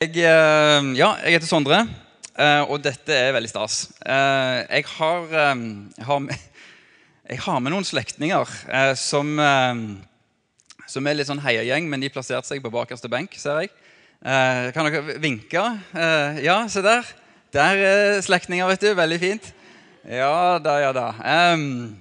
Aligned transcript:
Jeg, 0.00 0.14
eh, 0.16 0.86
ja, 0.96 1.10
jeg 1.20 1.34
heter 1.34 1.44
Sondre, 1.44 1.78
eh, 2.32 2.62
og 2.72 2.78
dette 2.80 3.12
er 3.12 3.34
veldig 3.36 3.50
stas. 3.50 3.74
Eh, 4.00 4.78
Jeg 4.78 4.86
har, 4.94 5.26
jeg 5.28 6.06
har, 6.08 6.22
med, 6.24 6.46
jeg 7.28 7.40
har 7.44 7.58
med 7.60 7.74
noen 7.74 7.84
slektninger 7.84 8.54
som, 8.96 9.34
som 10.88 11.06
er 11.10 11.18
litt 11.18 11.28
sånn 11.28 11.42
heiagjeng, 11.44 11.84
men 11.92 12.00
de 12.00 12.08
plasserte 12.08 12.48
seg 12.48 12.64
på 12.64 12.72
bakerste 12.72 13.12
benk, 13.12 13.36
ser 13.36 13.60
jeg. 13.60 13.74
Kan 14.72 14.88
dere 14.88 15.18
vinke? 15.20 15.66
Ja, 15.92 16.56
se 16.72 16.80
der. 16.80 17.04
Der 17.52 17.84
er 17.92 18.24
slektninger, 18.24 18.72
vet 18.72 18.88
du. 18.88 18.94
Veldig 18.96 19.20
fint. 19.20 19.52
Ja 20.08 20.56
da, 20.64 20.78
ja 20.80 20.96
da. 20.96 21.06
Um, 21.52 22.00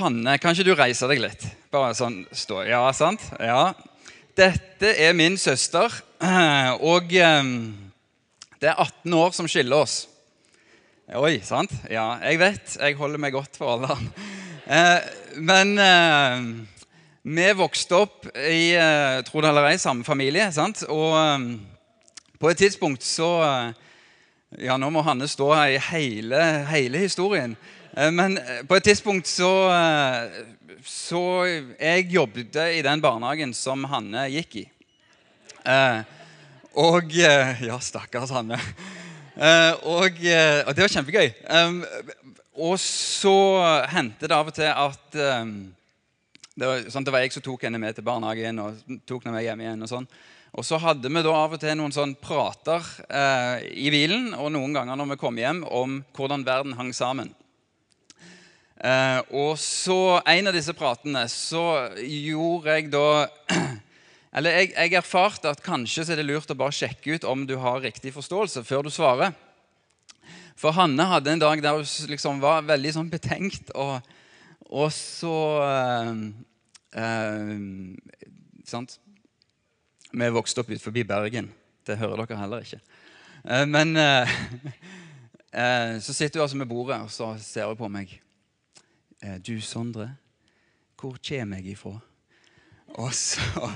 Hanne, 0.00 0.40
kan 0.40 0.56
ikke 0.56 0.64
du 0.64 0.76
reise 0.80 1.12
deg 1.12 1.20
litt? 1.20 1.44
Bare 1.68 1.92
sånn 1.92 2.22
stå. 2.32 2.64
Ja, 2.64 2.86
sant? 2.96 3.20
Ja. 3.36 3.74
Dette 4.32 4.94
er 4.96 5.12
min 5.12 5.34
søster, 5.36 5.92
og 6.90 7.10
eh, 7.12 7.48
det 8.62 8.68
er 8.70 8.78
18 8.80 9.12
år 9.18 9.34
som 9.36 9.48
skiller 9.50 9.82
oss. 9.84 9.96
Oi, 11.12 11.34
sant? 11.44 11.74
Ja, 11.92 12.14
jeg 12.24 12.38
vet. 12.40 12.78
Jeg 12.80 12.96
holder 12.96 13.20
meg 13.20 13.34
godt 13.36 13.60
for 13.60 13.76
alderen. 13.76 14.08
Eh, 14.62 15.00
men 15.42 15.72
eh, 15.82 16.44
vi 17.26 17.46
vokste 17.58 17.96
opp 17.98 18.28
i 18.30 18.70
tror 18.70 19.24
tro 19.26 19.40
det 19.42 19.48
eller 19.50 19.66
ei, 19.72 19.80
samme 19.82 20.06
familie. 20.06 20.46
sant? 20.54 20.84
Og 20.86 21.16
eh, 21.18 21.48
på 22.38 22.52
et 22.52 22.60
tidspunkt 22.62 23.02
så 23.02 23.30
eh, 23.42 23.74
Ja, 24.62 24.78
nå 24.78 24.88
må 24.94 25.02
Hanne 25.02 25.26
stå 25.28 25.50
her 25.50 25.74
i 25.74 25.82
hele, 25.90 26.44
hele 26.70 27.02
historien. 27.02 27.58
Eh, 27.96 28.10
Men 28.10 28.38
eh, 28.38 28.62
på 28.68 28.78
et 28.78 28.84
tidspunkt 28.84 29.28
så, 29.28 29.50
eh, 29.68 30.44
så 30.84 31.44
Jeg 31.78 32.10
jobbet 32.12 32.56
i 32.74 32.82
den 32.84 33.02
barnehagen 33.02 33.54
som 33.54 33.84
Hanne 33.90 34.26
gikk 34.32 34.56
i. 34.62 34.66
Eh, 35.66 36.02
Og 36.74 37.12
eh, 37.18 37.62
Ja, 37.68 37.78
stakkars 37.78 38.32
Hanne. 38.34 38.58
Eh, 39.36 39.72
Og, 39.88 40.18
eh, 40.24 40.62
og 40.66 40.74
det 40.74 40.84
var 40.84 40.92
kjempegøy. 40.92 41.30
Eh, 41.30 41.72
Og 42.58 42.76
så 42.80 43.36
hendte 43.88 44.28
det 44.28 44.36
av 44.36 44.50
og 44.50 44.54
til 44.54 44.68
at 44.68 45.14
det 46.52 46.68
var, 46.68 46.82
sånn, 46.92 47.04
det 47.04 47.12
var 47.14 47.22
jeg 47.24 47.32
som 47.32 47.42
tok 47.46 47.62
henne 47.64 47.78
med 47.80 47.96
til 47.96 48.04
barnehagen 48.04 48.58
og 48.60 48.98
tok 49.08 49.24
henne 49.24 49.38
med 49.38 49.46
hjem 49.46 49.62
igjen. 49.64 49.84
Og 49.86 49.88
sånn. 49.88 50.08
Og 50.52 50.66
så 50.68 50.76
hadde 50.76 51.08
vi 51.08 51.22
da 51.24 51.32
av 51.32 51.54
og 51.56 51.60
til 51.62 51.78
noen 51.80 51.94
sånn 51.96 52.12
prater 52.20 52.84
eh, 53.08 53.62
i 53.72 53.88
bilen 53.88 54.34
og 54.36 54.50
noen 54.52 54.74
ganger 54.76 54.98
når 55.00 55.14
vi 55.14 55.20
kom 55.22 55.38
hjem, 55.40 55.62
om 55.64 56.02
hvordan 56.12 56.44
verden 56.44 56.76
hang 56.76 56.92
sammen. 56.92 57.32
Eh, 58.82 59.20
og 59.38 59.54
så 59.62 60.18
En 60.26 60.50
av 60.50 60.56
disse 60.56 60.72
pratene 60.74 61.20
så 61.30 61.62
gjorde 62.02 62.74
jeg 62.74 62.88
da 62.90 63.28
Eller 64.34 64.56
jeg, 64.56 64.72
jeg 64.72 64.96
erfarte 64.98 65.52
at 65.52 65.62
kanskje 65.62 66.02
så 66.02 66.14
er 66.14 66.18
det 66.18 66.26
lurt 66.26 66.50
å 66.50 66.56
bare 66.58 66.74
sjekke 66.74 67.14
ut 67.14 67.26
om 67.28 67.44
du 67.46 67.58
har 67.60 67.82
riktig 67.84 68.14
forståelse 68.14 68.64
før 68.64 68.86
du 68.86 68.90
svarer. 68.90 69.34
For 70.56 70.72
Hanne 70.72 71.04
hadde 71.10 71.34
en 71.34 71.42
dag 71.42 71.60
der 71.60 71.76
hun 71.76 71.84
liksom 72.08 72.40
var 72.40 72.64
veldig 72.64 72.94
sånn 72.96 73.10
betenkt, 73.12 73.74
og, 73.76 74.00
og 74.72 74.88
så 74.94 75.36
eh, 75.66 76.24
eh, 76.96 77.52
Sant? 78.72 78.96
Vi 80.12 80.32
vokste 80.32 80.64
opp 80.64 80.72
ut 80.72 80.80
forbi 80.80 81.04
Bergen. 81.08 81.52
Det 81.84 81.98
hører 82.00 82.24
dere 82.24 82.40
heller 82.40 82.64
ikke. 82.64 82.80
Eh, 83.44 83.64
men 83.68 83.96
eh, 84.00 84.36
eh, 85.60 85.96
så 86.00 86.16
sitter 86.16 86.40
hun 86.40 86.46
altså 86.46 86.60
med 86.64 86.72
bordet, 86.72 87.02
og 87.04 87.12
så 87.12 87.34
ser 87.42 87.68
hun 87.68 87.80
på 87.80 87.92
meg. 87.92 88.16
Eh, 89.22 89.38
Du, 89.38 89.60
Sondre, 89.60 90.16
hvor 90.98 91.14
kommer 91.22 91.60
jeg 91.60 91.76
ifra? 91.76 91.94
Og 92.98 93.12
så, 93.14 93.68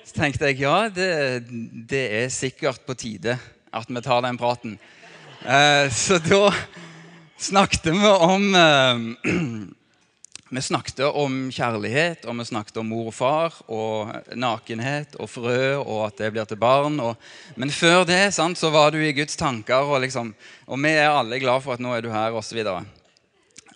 så 0.00 0.14
tenkte 0.16 0.48
jeg 0.48 0.62
ja, 0.62 0.88
det, 0.88 1.44
det 1.90 2.04
er 2.22 2.32
sikkert 2.32 2.80
på 2.86 2.96
tide 2.96 3.34
at 3.76 3.92
vi 3.92 4.00
tar 4.00 4.24
den 4.24 4.40
praten. 4.40 4.78
Eh, 5.44 5.92
så 5.92 6.16
da 6.24 6.48
snakket 7.36 7.90
vi 7.92 8.08
om 8.08 8.48
eh, 8.56 9.04
Vi 10.46 10.60
snakket 10.62 11.00
om 11.10 11.48
kjærlighet, 11.50 12.22
og 12.30 12.36
vi 12.38 12.44
snakket 12.46 12.76
om 12.78 12.86
mor 12.86 13.08
og 13.10 13.14
far, 13.16 13.56
og 13.66 14.12
nakenhet 14.38 15.16
og 15.18 15.26
frø, 15.26 15.72
og 15.80 16.04
at 16.04 16.20
det 16.20 16.28
blir 16.30 16.46
til 16.46 16.60
barn. 16.62 17.00
Og, 17.02 17.18
men 17.58 17.72
før 17.74 18.04
det 18.06 18.20
sant, 18.32 18.54
så 18.54 18.70
var 18.70 18.94
du 18.94 19.00
i 19.02 19.10
Guds 19.10 19.34
tanker, 19.36 19.82
og, 19.82 19.98
liksom, 20.06 20.30
og 20.70 20.78
vi 20.86 20.94
er 20.94 21.10
alle 21.10 21.42
glad 21.42 21.66
for 21.66 21.74
at 21.74 21.82
nå 21.82 21.96
er 21.96 22.06
du 22.06 22.12
her. 22.14 22.30
Og, 22.38 22.46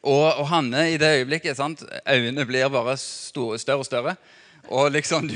og 0.02 0.48
Hanne, 0.48 0.92
i 0.94 0.96
det 0.96 1.18
øyeblikket 1.18 1.56
sant, 1.56 1.82
Øynene 2.08 2.46
blir 2.46 2.68
bare 2.68 2.96
store, 2.96 3.58
større 3.58 3.78
og 3.78 3.84
større. 3.84 4.14
Og 4.68 4.92
liksom 4.92 5.28
du, 5.28 5.34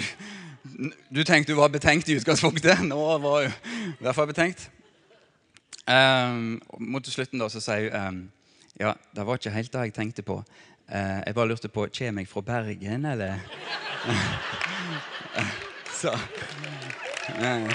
du 1.14 1.25
tenkte 1.25 1.52
du 1.52 1.58
var 1.58 1.69
betenkt 1.69 2.08
i 2.08 2.16
utgangspunktet. 2.16 2.80
Nå 2.82 3.19
var 3.19 3.42
hun 3.42 3.52
i 3.88 4.02
hvert 4.02 4.14
fall 4.14 4.26
betenkt. 4.26 4.70
Um, 5.84 6.62
mot 6.80 7.06
slutten 7.06 7.42
da 7.42 7.50
så 7.52 7.60
sier 7.60 7.91
hun 7.92 8.08
um, 8.08 8.30
Ja, 8.80 8.94
det 9.14 9.26
var 9.26 9.36
ikke 9.36 9.50
helt 9.52 9.72
det 9.72 9.82
jeg 9.88 9.94
tenkte 9.94 10.22
på. 10.22 10.38
Uh, 10.88 11.20
jeg 11.26 11.34
bare 11.34 11.48
lurte 11.48 11.69
på 11.69 11.86
Kommer 11.98 12.22
jeg 12.22 12.28
fra 12.28 12.41
Bergen, 12.41 13.04
eller? 13.04 13.38
så 16.00 16.12
uh, 16.12 17.72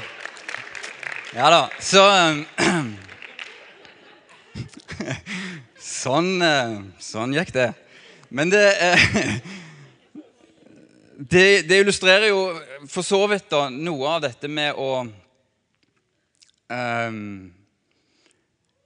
Ja 1.36 1.50
da. 1.54 1.68
Så 1.80 2.02
um, 2.02 2.46
Sånn, 5.80 6.42
eh, 6.44 6.74
sånn 7.00 7.32
gikk 7.32 7.54
det. 7.56 7.70
Men 8.36 8.52
det, 8.52 8.66
eh, 8.84 9.04
det 11.34 11.46
Det 11.70 11.80
illustrerer 11.80 12.28
jo 12.30 12.42
for 12.92 13.06
så 13.06 13.22
vidt 13.32 13.48
da, 13.50 13.70
noe 13.72 14.18
av 14.18 14.26
dette 14.28 14.48
med 14.52 14.76
å 14.76 15.06
um, 16.68 17.54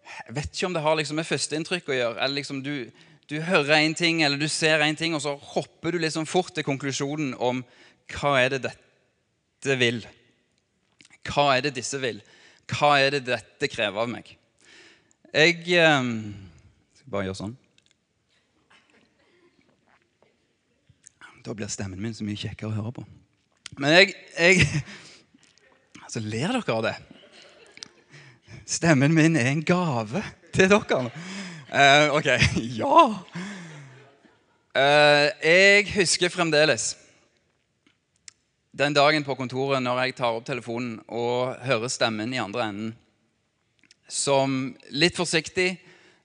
Jeg 0.06 0.36
vet 0.38 0.54
ikke 0.54 0.70
om 0.70 0.78
det 0.78 0.86
har 0.86 1.00
liksom 1.00 1.18
med 1.18 1.28
førsteinntrykk 1.28 1.90
å 1.90 1.98
gjøre. 1.98 2.20
eller 2.20 2.38
liksom 2.38 2.62
du, 2.62 2.92
du 3.28 3.42
hører 3.42 3.82
én 3.82 3.98
ting 3.98 4.22
eller 4.22 4.38
du 4.38 4.48
ser 4.48 4.86
én 4.86 4.96
ting, 4.96 5.16
og 5.18 5.26
så 5.26 5.34
hopper 5.56 5.92
du 5.92 6.00
liksom 6.00 6.30
fort 6.30 6.54
til 6.54 6.64
konklusjonen 6.64 7.34
om 7.42 7.66
hva 8.14 8.38
er 8.44 8.54
det 8.54 8.64
dette 8.70 9.80
vil. 9.82 10.04
Hva 11.26 11.56
er 11.58 11.66
det 11.66 11.76
disse 11.82 11.98
vil? 11.98 12.22
Hva 12.70 13.00
er 13.02 13.18
det 13.18 13.26
dette 13.34 13.68
krever 13.72 14.06
av 14.06 14.10
meg? 14.12 14.36
Jeg 15.34 15.66
eh, 15.74 16.14
skal 17.04 17.12
bare 17.12 17.28
gjøre 17.28 17.36
sånn. 17.36 17.56
Da 21.44 21.52
blir 21.52 21.68
stemmen 21.68 22.00
min 22.00 22.16
så 22.16 22.24
mye 22.24 22.40
kjekkere 22.40 22.72
å 22.72 22.78
høre 22.78 22.94
på. 22.96 23.04
Men 23.76 23.98
jeg, 23.98 24.14
jeg 24.38 24.84
Altså, 26.04 26.22
ler 26.30 26.52
dere 26.54 26.74
av 26.76 26.84
det? 26.86 26.94
Stemmen 28.70 29.16
min 29.16 29.36
er 29.36 29.48
en 29.50 29.64
gave 29.66 30.22
til 30.54 30.70
dere. 30.70 31.10
Uh, 31.74 32.14
ok, 32.14 32.30
ja. 32.80 33.00
Uh, 34.78 35.28
jeg 35.42 35.88
husker 35.96 36.32
fremdeles 36.32 36.94
den 38.74 38.94
dagen 38.94 39.26
på 39.26 39.36
kontoret 39.38 39.82
når 39.84 40.06
jeg 40.06 40.16
tar 40.22 40.38
opp 40.38 40.46
telefonen 40.48 41.00
og 41.10 41.58
hører 41.66 41.92
stemmen 41.92 42.32
i 42.34 42.42
andre 42.42 42.70
enden, 42.70 42.94
som 44.08 44.72
litt 44.94 45.18
forsiktig, 45.18 45.76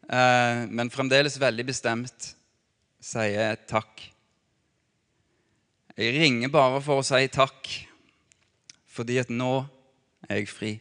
men 0.09 0.89
fremdeles 0.89 1.35
veldig 1.41 1.67
bestemt, 1.69 2.31
sier 3.05 3.59
takk. 3.69 4.07
Jeg 5.99 6.15
ringer 6.15 6.53
bare 6.55 6.81
for 6.81 7.03
å 7.03 7.07
si 7.07 7.27
takk, 7.35 7.69
fordi 8.89 9.19
at 9.21 9.33
nå 9.35 9.53
er 10.29 10.41
jeg 10.41 10.51
fri. 10.51 10.73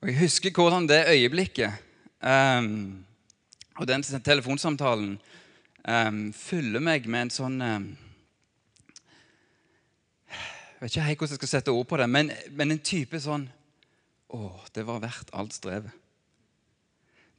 Og 0.00 0.08
Jeg 0.08 0.18
husker 0.22 0.54
hvordan 0.56 0.86
det 0.88 1.08
øyeblikket 1.12 1.74
um, 2.24 3.04
og 3.76 3.88
den 3.88 4.02
telefonsamtalen 4.02 5.18
um, 5.88 6.32
fyller 6.32 6.80
meg 6.80 7.08
med 7.08 7.26
en 7.26 7.34
sånn 7.34 7.58
um, 7.60 7.88
Jeg 10.30 10.80
vet 10.80 10.94
ikke 10.94 11.04
helt 11.04 11.20
hvordan 11.20 11.34
jeg 11.34 11.42
skal 11.42 11.52
sette 11.52 11.74
ord 11.74 11.88
på 11.90 11.98
det, 12.00 12.08
men, 12.08 12.32
men 12.56 12.72
en 12.72 12.80
type 12.80 13.20
sånn 13.20 13.44
Å, 14.32 14.40
det 14.72 14.86
var 14.88 15.02
verdt 15.02 15.34
alt 15.36 15.52
strevet. 15.52 15.99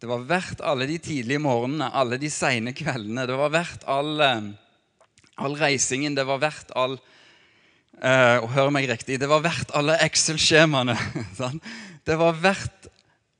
Det 0.01 0.09
var 0.09 0.23
verdt 0.25 0.63
alle 0.65 0.87
de 0.89 0.97
tidlige 0.97 1.37
morgenene, 1.37 1.91
alle 1.93 2.17
de 2.17 2.29
seine 2.33 2.73
kveldene. 2.73 3.27
Det 3.29 3.35
var 3.37 3.51
verdt 3.53 3.83
all, 3.85 4.15
all 5.37 5.57
reisingen. 5.59 6.15
Det 6.17 6.25
var 6.25 6.41
verdt 6.41 6.73
all 6.73 6.97
uh, 8.01 8.49
hør 8.49 8.71
meg 8.73 8.89
riktig 8.89 9.19
det 9.21 9.29
var 9.29 9.43
verdt 9.45 9.73
alle 9.77 9.99
Excel-skjemaene. 10.01 10.97
Det 12.07 12.15
var 12.17 12.33
verdt 12.33 12.87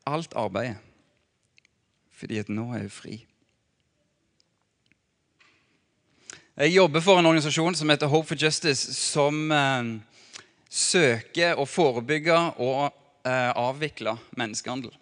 alt 0.06 0.36
arbeidet. 0.38 0.78
Fordi 2.14 2.38
at 2.38 2.50
nå 2.54 2.68
er 2.76 2.84
jeg 2.84 2.94
fri. 2.94 3.16
Jeg 6.62 6.76
jobber 6.76 7.02
for 7.02 7.18
en 7.18 7.26
organisasjon 7.26 7.74
som 7.80 7.90
heter 7.90 8.12
Hope 8.12 8.30
for 8.30 8.38
Justice, 8.38 8.94
som 8.94 9.50
uh, 9.50 9.98
søker 10.70 11.58
å 11.58 11.66
forebygge 11.66 12.38
og 12.62 12.92
uh, 13.26 13.50
avvikle 13.58 14.14
menneskehandel. 14.38 14.94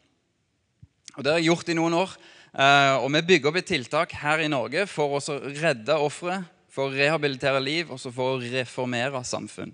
Og 1.19 1.25
Det 1.25 1.33
har 1.33 1.41
jeg 1.41 1.51
gjort 1.51 1.69
i 1.69 1.75
noen 1.75 1.97
år. 1.99 2.11
Eh, 2.55 2.93
og 3.03 3.11
Vi 3.11 3.21
bygger 3.27 3.51
opp 3.51 3.59
et 3.59 3.67
tiltak 3.67 4.15
her 4.15 4.39
i 4.39 4.47
Norge 4.47 4.85
for 4.87 5.19
å 5.19 5.39
redde 5.51 5.99
ofre 5.99 6.39
for 6.71 6.87
å 6.87 6.95
rehabilitere 6.95 7.59
liv 7.59 7.89
og 7.91 7.99
for 7.99 8.37
å 8.37 8.39
reformere 8.39 9.19
samfunn. 9.25 9.73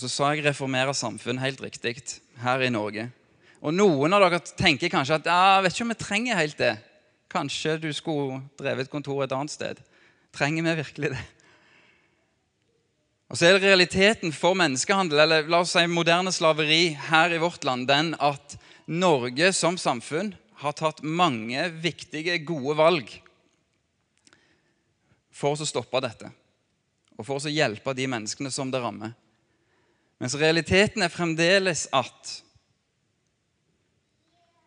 Så 0.00 0.08
sa 0.08 0.32
jeg 0.32 0.44
'reformere 0.44 0.96
samfunn' 0.96 1.38
helt 1.38 1.60
riktig 1.60 2.20
her 2.40 2.60
i 2.62 2.70
Norge. 2.70 3.10
Og 3.62 3.74
noen 3.74 4.12
av 4.12 4.22
dere 4.24 4.40
tenker 4.40 4.88
kanskje 4.88 5.20
at 5.20 5.26
ja, 5.26 5.60
vet 5.60 5.72
ikke 5.72 5.84
om 5.84 5.92
vi 5.92 5.94
trenger 5.94 6.36
helt 6.36 6.56
det. 6.56 6.78
Kanskje 7.28 7.76
du 7.78 7.92
skulle 7.92 8.40
drevet 8.58 8.88
et 8.88 8.90
kontor 8.90 9.22
et 9.22 9.32
annet 9.32 9.50
sted. 9.50 9.76
Trenger 10.32 10.62
vi 10.62 10.82
virkelig 10.82 11.10
det? 11.10 11.24
Og 13.30 13.38
så 13.38 13.46
er 13.46 13.56
det 13.56 13.68
realiteten 13.68 14.32
for 14.34 14.58
menneskehandel, 14.58 15.22
eller 15.22 15.46
la 15.50 15.60
oss 15.62 15.76
si 15.76 15.84
moderne 15.86 16.32
slaveri 16.34 16.96
her 17.10 17.30
i 17.30 17.38
vårt 17.38 17.62
land, 17.66 17.86
den 17.86 18.16
at 18.18 18.56
Norge 18.90 19.52
som 19.54 19.78
samfunn 19.78 20.32
har 20.64 20.74
tatt 20.74 21.04
mange 21.06 21.68
viktige, 21.78 22.40
gode 22.42 22.74
valg 22.80 23.12
for 25.30 25.54
å 25.54 25.68
stoppe 25.68 26.02
dette. 26.02 26.32
Og 27.14 27.28
for 27.28 27.38
å 27.38 27.52
hjelpe 27.52 27.94
de 27.94 28.08
menneskene 28.10 28.50
som 28.50 28.72
det 28.72 28.82
rammer. 28.82 29.14
Mens 30.20 30.34
realiteten 30.36 31.06
er 31.06 31.12
fremdeles 31.12 31.86
at 31.94 32.34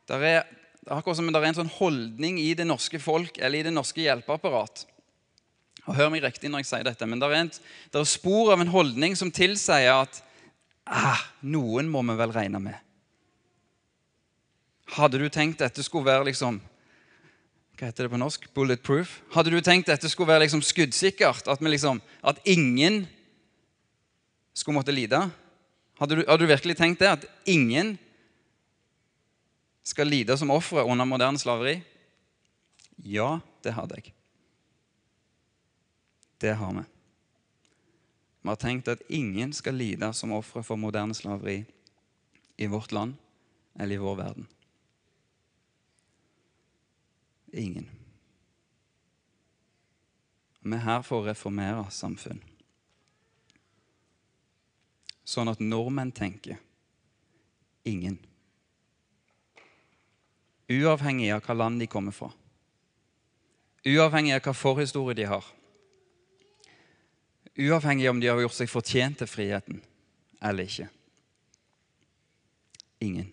det 0.08 0.24
er 0.24 0.48
akkurat 0.88 1.20
som 1.20 1.28
det 1.28 1.40
er 1.40 1.52
en 1.52 1.60
sånn 1.62 1.76
holdning 1.82 2.40
i 2.40 2.54
det 2.58 2.66
norske 2.68 3.00
folk 3.00 3.38
eller 3.40 3.60
i 3.60 3.68
det 3.68 3.76
norske 3.76 4.04
hjelpeapparat 4.04 4.88
og 5.88 5.98
Hør 5.98 6.12
meg 6.14 6.24
riktig 6.24 6.52
når 6.52 6.64
jeg 6.64 6.70
sier 6.70 6.86
dette, 6.88 7.08
men 7.10 7.20
det 7.20 7.30
er, 7.30 7.50
er 7.92 8.08
spor 8.08 8.54
av 8.54 8.62
en 8.64 8.72
holdning 8.72 9.18
som 9.20 9.32
tilsier 9.34 9.92
at 9.92 10.22
ah, 10.88 11.20
noen 11.42 11.90
må 11.92 12.04
vi 12.08 12.16
vel 12.20 12.36
regne 12.36 12.62
med. 12.64 12.78
Hadde 14.96 15.20
du 15.20 15.28
tenkt 15.32 15.64
dette 15.64 15.84
skulle 15.84 16.08
være 16.08 16.30
liksom 16.30 16.62
hva 17.74 17.90
heter 17.90 18.06
det 18.06 18.14
på 18.14 18.20
norsk? 18.22 18.46
Bulletproof? 18.54 19.16
Hadde 19.34 19.52
du 19.52 19.58
tenkt 19.66 19.90
dette 19.90 20.08
skulle 20.08 20.30
være 20.30 20.46
liksom 20.46 20.62
skuddsikkert? 20.64 21.48
At, 21.50 21.62
liksom, 21.66 22.00
at 22.22 22.38
ingen 22.46 23.02
skulle 24.54 24.78
måtte 24.78 24.94
lide? 24.94 25.20
Hadde 26.00 26.20
du, 26.20 26.22
hadde 26.28 26.46
du, 26.46 26.52
virkelig 26.52 26.78
tenkt 26.78 27.02
det? 27.02 27.10
At 27.10 27.26
ingen 27.50 27.96
skal 29.84 30.08
lide 30.08 30.38
som 30.40 30.54
ofre 30.54 30.86
under 30.86 31.10
moderne 31.10 31.42
slaveri? 31.42 31.80
Ja, 33.04 33.40
det 33.66 33.74
hadde 33.74 34.00
jeg. 34.00 34.14
Det 36.44 36.54
har 36.54 36.74
vi. 36.74 36.82
Vi 38.42 38.50
har 38.50 38.56
tenkt 38.56 38.88
at 38.88 39.02
ingen 39.08 39.54
skal 39.54 39.78
lide 39.80 40.10
som 40.14 40.34
ofre 40.36 40.60
for 40.64 40.76
moderne 40.76 41.16
slaveri 41.16 41.62
i 42.58 42.68
vårt 42.68 42.92
land 42.92 43.14
eller 43.80 43.96
i 43.96 44.02
vår 44.04 44.16
verden. 44.16 44.48
Ingen. 47.54 47.88
Vi 50.60 50.76
er 50.76 50.84
her 50.84 51.08
for 51.08 51.22
å 51.24 51.30
reformere 51.30 51.88
samfunn. 51.96 52.44
Sånn 55.24 55.48
at 55.48 55.64
nordmenn 55.64 56.12
tenker 56.12 56.60
ingen. 57.88 58.20
Uavhengig 60.68 61.32
av 61.32 61.48
hva 61.48 61.60
land 61.64 61.80
de 61.80 61.88
kommer 61.88 62.12
fra. 62.12 62.34
Uavhengig 63.88 64.42
av 64.42 64.50
hva 64.50 64.60
forhistorie 64.68 65.22
de 65.24 65.32
har 65.32 65.54
uavhengig 67.58 68.10
om 68.10 68.20
de 68.20 68.28
har 68.32 68.42
gjort 68.42 68.58
seg 68.58 68.70
fortjent 68.72 69.20
til 69.22 69.30
friheten 69.30 69.82
eller 70.44 70.68
ikke. 70.68 70.88
Ingen. 73.04 73.30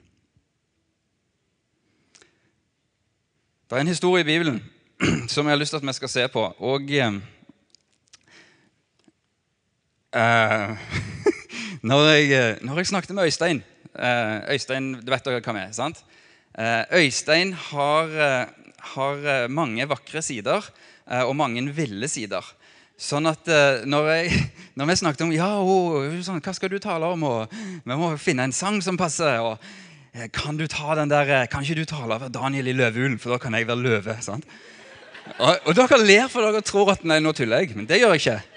Det 3.71 3.77
er 3.77 3.85
en 3.85 3.93
historie 3.93 4.25
i 4.25 4.27
Bibelen 4.27 4.59
som 5.33 5.47
jeg 5.47 5.55
har 5.55 5.61
lyst 5.61 5.71
til 5.71 5.81
at 5.81 5.87
vi 5.87 5.93
skal 5.95 6.11
se 6.11 6.25
på. 6.33 6.43
Og 6.59 6.91
eh, 6.91 7.13
når, 11.91 12.01
jeg, 12.11 12.25
eh, 12.35 12.57
når, 12.67 12.81
jeg, 12.83 12.87
snakket 12.91 13.15
med 13.15 13.25
Øystein 13.31 13.63
eh, 13.95 14.53
Øystein, 14.55 14.93
du 15.01 15.11
vet 15.13 15.25
dere 15.25 15.55
vi 15.55 15.63
er, 15.63 15.73
sant? 15.73 16.05
Eh, 16.59 16.85
Øystein 16.99 17.53
har, 17.55 18.07
har 18.95 19.49
mange 19.49 19.89
vakre 19.89 20.23
sider 20.23 20.67
og 21.11 21.37
mange 21.37 21.75
ville 21.75 22.09
sider. 22.09 22.43
Sånn 23.01 23.25
at 23.31 23.49
uh, 23.49 23.81
når, 23.89 24.09
jeg, 24.13 24.41
når, 24.79 24.91
vi 24.91 24.97
snakket 25.01 25.23
om 25.25 25.31
ja, 25.33 25.49
oh, 25.57 26.03
sånn, 26.25 26.43
hva 26.45 26.53
skal 26.57 26.73
du 26.73 26.77
tale 26.83 27.09
om, 27.09 27.25
og 27.25 27.55
vi 27.55 27.97
må 27.97 28.11
finne 28.21 28.45
en 28.49 28.57
sang 28.57 28.81
som 28.85 29.01
passer 29.01 29.41
og 29.41 29.55
uh, 29.57 30.27
Kan 30.35 30.61
du 30.61 30.67
ta 30.69 30.99
den 30.99 31.13
der, 31.13 31.33
uh, 31.33 31.47
kan 31.49 31.65
ikke 31.65 31.81
du 31.81 31.89
tale 31.89 32.19
over 32.19 32.33
Daniel 32.33 32.69
i 32.69 32.77
løveulen, 32.77 33.17
for 33.23 33.33
da 33.33 33.41
kan 33.41 33.57
jeg 33.57 33.69
være 33.71 33.87
løve? 33.87 34.19
sant? 34.21 34.45
Og, 35.39 35.57
og 35.65 35.77
dere 35.79 36.01
ler 36.03 36.29
for 36.29 36.45
dere 36.45 36.61
tror 36.67 36.93
at 36.93 37.05
nei, 37.09 37.21
nå 37.25 37.33
tuller 37.37 37.65
jeg, 37.65 37.73
men 37.79 37.89
det 37.89 38.03
gjør 38.03 38.17
jeg 38.17 38.25
ikke. 38.25 38.41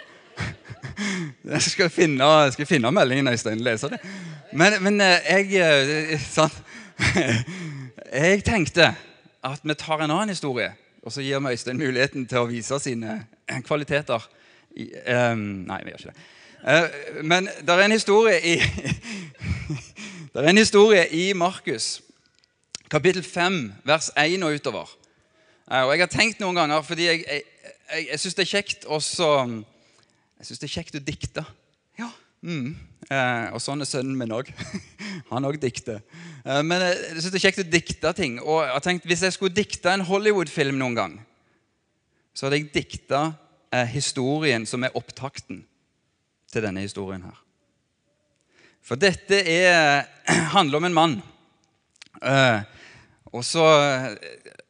Jeg 1.54 1.62
skal 1.62 1.90
finne, 1.92 2.28
skal 2.54 2.68
finne 2.68 2.90
meldingen, 2.94 3.28
Øystein. 3.28 3.60
Lese 3.62 3.90
det. 3.92 3.98
Men, 4.56 4.78
men 4.86 5.02
jeg 5.02 6.20
sant? 6.24 6.56
Jeg 8.14 8.44
tenkte 8.48 8.94
at 9.44 9.66
vi 9.66 9.76
tar 9.76 10.02
en 10.02 10.14
annen 10.14 10.32
historie, 10.32 10.70
og 11.04 11.12
så 11.12 11.22
gir 11.22 11.40
vi 11.40 11.52
Øystein 11.52 11.78
muligheten 11.78 12.26
til 12.28 12.40
å 12.40 12.48
vise 12.48 12.80
sine 12.80 13.18
kvaliteter 13.68 14.24
i, 14.76 14.88
um, 15.34 15.66
Nei, 15.68 15.82
vi 15.84 15.92
gjør 15.92 16.00
ikke 16.00 16.14
det. 16.14 16.30
Uh, 16.64 17.24
men 17.28 17.50
det 17.60 17.76
er 17.76 17.84
en 17.84 17.96
historie 17.96 18.40
i 18.40 18.56
Det 20.34 20.42
er 20.42 20.50
en 20.50 20.58
historie 20.58 21.04
i 21.14 21.34
Markus, 21.38 22.02
kapittel 22.90 23.24
5, 23.24 23.74
vers 23.86 24.10
1 24.18 24.44
og 24.44 24.56
utover. 24.56 24.96
Uh, 25.68 25.84
og 25.84 25.92
Jeg 25.94 26.02
har 26.02 26.14
tenkt 26.14 26.40
noen 26.42 26.58
ganger, 26.58 26.82
fordi 26.82 27.06
jeg, 27.06 27.26
jeg, 27.28 27.44
jeg, 27.92 28.08
jeg 28.12 28.20
syns 28.20 28.40
det 28.40 28.46
er 28.48 28.54
kjekt 28.56 28.86
også, 28.86 29.30
Jeg 30.40 30.46
synes 30.46 30.60
det 30.60 30.70
er 30.70 30.74
kjekt 30.74 30.98
å 30.98 31.04
dikte. 31.04 31.46
Mm. 32.44 32.74
Eh, 33.10 33.46
Og 33.56 33.62
sånn 33.64 33.84
er 33.84 33.88
sønnen 33.88 34.18
min 34.20 34.34
òg. 34.36 34.50
Han 35.32 35.48
òg 35.48 35.60
dikter. 35.62 36.02
men 36.44 36.82
jeg 36.82 37.22
syns 37.22 37.32
det 37.32 37.40
er 37.40 37.46
kjekt 37.46 37.62
å 37.64 37.72
dikte 37.72 38.14
ting. 38.18 38.40
Og 38.42 38.64
jeg 38.66 38.74
har 38.74 38.84
tenkt, 38.84 39.06
Hvis 39.08 39.24
jeg 39.24 39.36
skulle 39.36 39.56
dikte 39.56 39.94
en 39.94 40.06
Hollywood-film 40.08 40.78
noen 40.78 40.98
gang, 40.98 41.14
så 42.34 42.48
hadde 42.48 42.60
jeg 42.60 42.74
dikta 42.74 43.34
eh, 43.72 43.88
historien 43.94 44.66
som 44.66 44.84
er 44.84 44.96
opptakten 44.98 45.64
til 46.52 46.66
denne 46.66 46.84
historien 46.84 47.24
her. 47.26 47.40
For 48.84 49.00
dette 49.00 49.40
er, 49.48 50.10
handler 50.58 50.82
om 50.82 50.90
en 50.90 50.98
mann 50.98 51.16
eh, 52.22 52.66
også, 53.34 53.64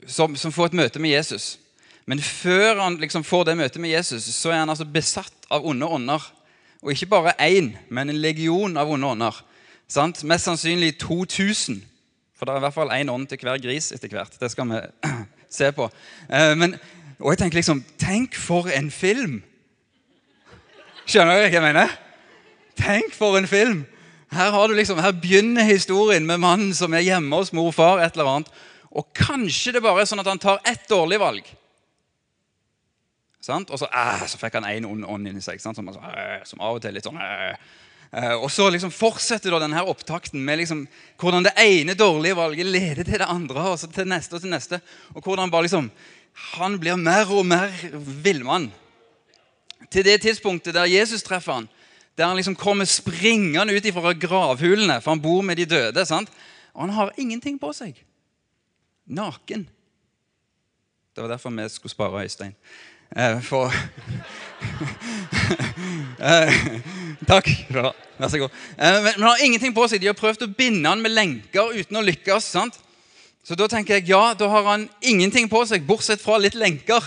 som, 0.08 0.38
som, 0.40 0.54
får 0.54 0.72
et 0.72 0.80
møte 0.84 1.02
med 1.02 1.16
Jesus. 1.16 1.58
Men 2.06 2.22
før 2.24 2.84
han 2.84 3.00
liksom 3.00 3.26
får 3.28 3.50
det 3.50 3.58
møtet 3.60 3.82
med 3.84 3.92
Jesus, 3.92 4.28
så 4.36 4.52
er 4.52 4.62
han 4.62 4.72
altså 4.72 4.88
besatt 4.88 5.48
av 5.52 5.66
onde 5.68 5.88
ånder. 5.88 6.24
Og 6.84 6.92
ikke 6.92 7.08
bare 7.14 7.34
én, 7.40 7.72
men 7.90 8.10
en 8.12 8.20
legion 8.20 8.78
av 8.78 8.90
onde 8.92 9.08
ånder. 9.08 9.38
Sant? 9.88 10.24
Mest 10.28 10.50
sannsynlig 10.50 10.98
2000. 11.00 11.80
For 12.36 12.46
det 12.46 12.54
er 12.54 12.60
i 12.60 12.66
hvert 12.66 12.76
fall 12.76 12.92
én 12.92 13.12
ånd 13.12 13.30
til 13.32 13.40
hver 13.40 13.62
gris 13.64 13.94
etter 13.96 14.12
hvert. 14.12 14.36
Det 14.40 14.52
skal 14.52 14.68
vi 14.68 14.82
se 15.58 15.72
på. 15.72 15.88
Eh, 16.28 16.52
men 16.60 16.76
og 17.24 17.32
jeg 17.32 17.44
tenker 17.44 17.62
liksom 17.62 17.84
Tenk 18.02 18.36
for 18.36 18.68
en 18.68 18.92
film! 18.92 19.40
Skjønner 21.08 21.38
dere 21.38 21.50
hva 21.50 21.56
jeg 21.56 21.66
mener? 21.66 21.98
Tenk 22.80 23.16
for 23.16 23.40
en 23.40 23.48
film! 23.48 23.84
Her, 24.34 24.56
liksom, 24.74 24.98
her, 24.98 25.14
begynner 25.14 25.68
historien 25.68 26.26
med 26.26 26.42
mannen 26.42 26.72
som 26.74 26.94
er 26.98 27.06
hjemme 27.06 27.38
hos 27.38 27.52
mor 27.54 27.70
og 27.70 27.76
far. 27.78 28.02
et 28.02 28.16
eller 28.18 28.32
annet, 28.32 28.50
Og 28.92 29.08
kanskje 29.14 29.74
det 29.74 29.84
bare 29.84 30.02
er 30.02 30.10
sånn 30.10 30.20
at 30.20 30.28
han 30.28 30.42
tar 30.42 30.60
ett 30.66 30.90
dårlig 30.90 31.20
valg. 31.20 31.46
Sant? 33.44 33.72
Og 33.76 33.80
så, 33.80 33.90
øh, 33.92 34.28
så 34.28 34.40
fikk 34.40 34.56
han 34.60 34.68
én 34.70 34.86
ond 34.88 35.04
ånd 35.04 35.28
inni 35.28 35.42
seg, 35.44 35.60
som, 35.62 35.76
øh, 35.76 36.44
som, 36.48 36.62
av 36.64 36.78
og 36.78 36.84
til 36.84 36.96
litt 36.96 37.08
sånn 37.08 37.20
øh. 37.20 37.56
Og 38.38 38.46
så 38.54 38.68
liksom 38.70 38.92
fortsetter 38.94 39.50
da 39.50 39.58
denne 39.64 39.82
opptakten 39.90 40.38
med 40.46 40.60
liksom, 40.62 40.84
hvordan 41.18 41.48
det 41.48 41.56
ene 41.58 41.96
dårlige 41.98 42.38
valget 42.38 42.70
leder 42.70 43.04
til 43.04 43.18
det 43.18 43.26
andre. 43.28 43.72
og 43.72 43.80
så 43.80 43.90
til 43.90 44.06
neste 44.08 44.38
og 44.38 44.44
til 44.44 44.54
neste, 44.54 44.80
og 45.16 45.24
hvordan 45.26 45.52
bare 45.52 45.66
liksom 45.66 45.90
han 46.54 46.78
blir 46.80 46.96
mer 46.96 47.30
og 47.34 47.46
mer 47.46 47.74
villmann. 48.24 48.72
Til 49.90 50.06
det 50.06 50.22
tidspunktet 50.22 50.74
der 50.74 50.86
Jesus 50.86 51.24
treffer 51.24 51.54
han, 51.54 51.70
der 52.18 52.28
han 52.28 52.38
liksom 52.38 52.56
kommer 52.56 52.86
springende 52.86 53.76
ut 53.76 53.94
fra 53.94 54.14
gravhulene, 54.14 55.02
for 55.02 55.12
han 55.12 55.22
bor 55.22 55.42
med 55.42 55.58
de 55.58 55.66
døde. 55.66 56.06
sant? 56.06 56.30
Og 56.74 56.82
han 56.82 56.90
har 56.90 57.14
ingenting 57.18 57.60
på 57.60 57.74
seg. 57.74 57.98
Naken. 59.06 59.68
Det 61.16 61.22
var 61.22 61.30
derfor 61.30 61.50
vi 61.50 61.70
skulle 61.70 61.92
spare 61.92 62.24
Øystein. 62.24 62.56
Eh, 63.16 63.42
for 63.42 63.74
eh, 66.20 66.54
Takk. 67.28 67.50
Vær 68.18 68.30
så 68.30 68.38
god. 68.42 68.50
Eh, 68.78 69.04
men 69.04 69.14
han 69.14 69.28
har 69.28 69.44
ingenting 69.46 69.74
på 69.76 69.86
seg. 69.88 70.02
De 70.02 70.10
har 70.10 70.18
prøvd 70.18 70.48
å 70.48 70.54
binde 70.58 70.90
han 70.90 71.02
med 71.04 71.14
lenker 71.14 71.76
uten 71.78 72.00
å 72.00 72.06
lykkes. 72.06 72.48
sant? 72.56 72.80
Så 73.44 73.58
da 73.60 73.68
tenker 73.70 74.00
jeg 74.00 74.10
ja, 74.10 74.34
da 74.34 74.48
har 74.50 74.66
han 74.66 74.88
ingenting 75.02 75.50
på 75.52 75.62
seg, 75.70 75.86
bortsett 75.86 76.24
fra 76.24 76.40
litt 76.42 76.58
lenker. 76.58 77.06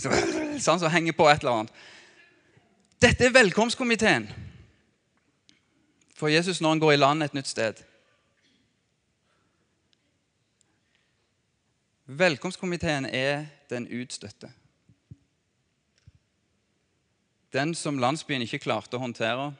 Så, 0.00 0.10
sånn 0.58 0.80
som 0.80 0.90
henger 0.90 1.14
på 1.14 1.28
et 1.30 1.44
eller 1.44 1.60
annet. 1.60 1.88
Dette 3.00 3.28
er 3.28 3.34
velkomstkomiteen 3.36 4.26
for 6.20 6.28
Jesus 6.28 6.60
når 6.60 6.74
han 6.74 6.82
går 6.82 6.92
i 6.92 7.00
land 7.00 7.24
et 7.24 7.36
nytt 7.36 7.48
sted. 7.48 7.78
Velkomstkomiteen 12.10 13.06
er 13.06 13.46
den 13.70 13.86
utstøtte. 13.86 14.50
Den 17.50 17.74
som 17.74 17.98
landsbyen 17.98 18.44
ikke 18.46 18.62
klarte 18.62 18.98
å 18.98 19.02
håndtere, 19.02 19.50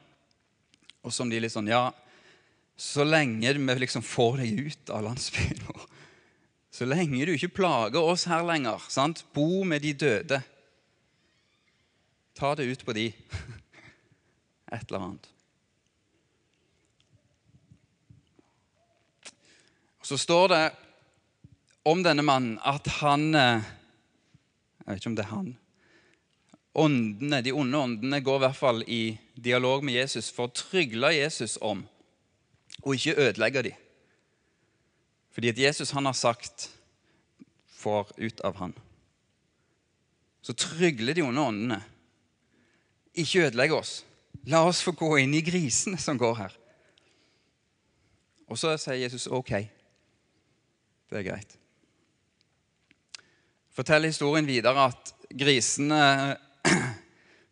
og 1.02 1.14
som 1.14 1.30
de 1.30 1.40
litt 1.40 1.54
sånn 1.54 1.70
Ja, 1.70 1.90
så 2.80 3.04
lenge 3.04 3.52
vi 3.52 3.74
liksom 3.82 4.04
får 4.04 4.40
deg 4.40 4.60
ut 4.66 4.92
av 4.94 5.04
landsbyen 5.04 5.64
vår 5.66 5.86
Så 6.72 6.86
lenge 6.88 7.26
du 7.26 7.34
ikke 7.34 7.52
plager 7.58 8.00
oss 8.00 8.28
her 8.30 8.44
lenger, 8.46 8.80
sant? 8.88 9.24
bo 9.34 9.64
med 9.64 9.82
de 9.82 9.92
døde 9.92 10.40
Ta 12.40 12.54
det 12.56 12.64
ut 12.70 12.84
på 12.86 12.94
de. 12.96 13.10
Et 14.72 14.84
eller 14.86 15.02
annet. 15.02 15.26
Så 20.00 20.16
står 20.18 20.48
det 20.48 20.62
om 21.84 22.00
denne 22.02 22.24
mannen 22.24 22.56
at 22.64 22.86
han 23.02 23.34
eh, 23.34 23.66
Jeg 24.80 24.86
vet 24.86 25.02
ikke 25.02 25.12
om 25.12 25.18
det 25.18 25.26
er 25.26 25.34
han. 25.34 25.50
Åndene, 26.74 27.42
De 27.42 27.52
onde 27.52 27.78
åndene 27.78 28.20
går 28.20 28.36
i 28.36 28.44
hvert 28.44 28.56
fall 28.56 28.84
i 28.86 29.18
dialog 29.34 29.84
med 29.84 29.94
Jesus 29.94 30.30
for 30.30 30.46
å 30.46 30.54
trygle 30.54 31.10
Jesus 31.16 31.58
om 31.60 31.82
og 32.80 32.94
ikke 32.94 33.18
ødelegge 33.18 33.62
dem. 33.62 33.80
Fordi 35.30 35.48
at 35.48 35.58
Jesus 35.58 35.90
han 35.90 36.06
har 36.06 36.12
sagt 36.12 36.70
'får 37.68 38.12
ut 38.18 38.40
av 38.40 38.54
han'. 38.54 38.78
Så 40.42 40.52
trygler 40.52 41.14
de 41.14 41.22
onde 41.22 41.40
åndene. 41.40 41.84
Ikke 43.14 43.46
ødelegg 43.46 43.72
oss. 43.72 44.04
La 44.46 44.64
oss 44.64 44.82
få 44.82 44.92
gå 44.92 45.18
inn 45.18 45.34
i 45.34 45.42
grisene 45.44 45.98
som 45.98 46.18
går 46.18 46.34
her. 46.34 46.56
Og 48.48 48.58
så 48.58 48.76
sier 48.78 48.94
Jesus 48.94 49.26
OK. 49.26 49.50
Det 51.10 51.18
er 51.18 51.22
greit. 51.22 51.56
Forteller 53.70 54.08
historien 54.08 54.46
videre 54.46 54.88
at 54.90 55.14
grisene 55.30 56.36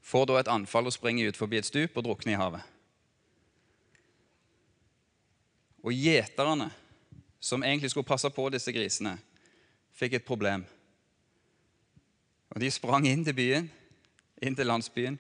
får 0.09 0.29
da 0.29 0.39
et 0.41 0.51
anfall 0.51 0.89
og 0.89 0.95
springer 0.95 1.29
ut 1.29 1.37
forbi 1.37 1.61
et 1.61 1.69
stup 1.69 1.97
og 1.99 2.07
drukner 2.07 2.35
i 2.35 2.41
havet. 2.41 2.65
Og 5.85 5.95
gjeterne, 5.95 6.71
som 7.41 7.63
egentlig 7.63 7.91
skulle 7.93 8.09
passe 8.09 8.29
på 8.35 8.49
disse 8.51 8.73
grisene, 8.75 9.15
fikk 9.95 10.19
et 10.19 10.27
problem. 10.27 10.65
Og 12.55 12.61
De 12.61 12.71
sprang 12.73 13.07
inn 13.07 13.25
til 13.25 13.37
byen, 13.37 13.69
inn 14.43 14.57
til 14.57 14.67
landsbyen 14.67 15.19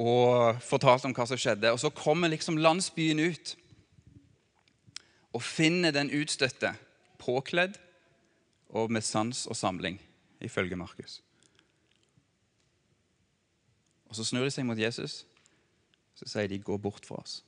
og 0.00 0.60
fortalte 0.64 1.08
om 1.08 1.14
hva 1.16 1.26
som 1.26 1.40
skjedde. 1.40 1.72
Og 1.72 1.80
Så 1.80 1.90
kommer 1.90 2.28
liksom 2.28 2.60
landsbyen 2.60 3.20
ut 3.20 3.56
og 5.32 5.42
finner 5.42 5.94
den 5.94 6.10
utstøtte 6.10 6.74
påkledd 7.18 7.78
og 8.70 8.90
med 8.90 9.02
sans 9.02 9.46
og 9.46 9.56
samling, 9.56 10.00
ifølge 10.40 10.76
Markus. 10.76 11.20
Og 14.10 14.18
Så 14.18 14.26
snur 14.26 14.44
de 14.44 14.50
seg 14.50 14.66
mot 14.66 14.78
Jesus 14.78 15.24
så 16.20 16.26
sier 16.28 16.48
de, 16.48 16.58
'Gå 16.58 16.76
bort 16.76 17.06
fra 17.06 17.16
oss'. 17.16 17.40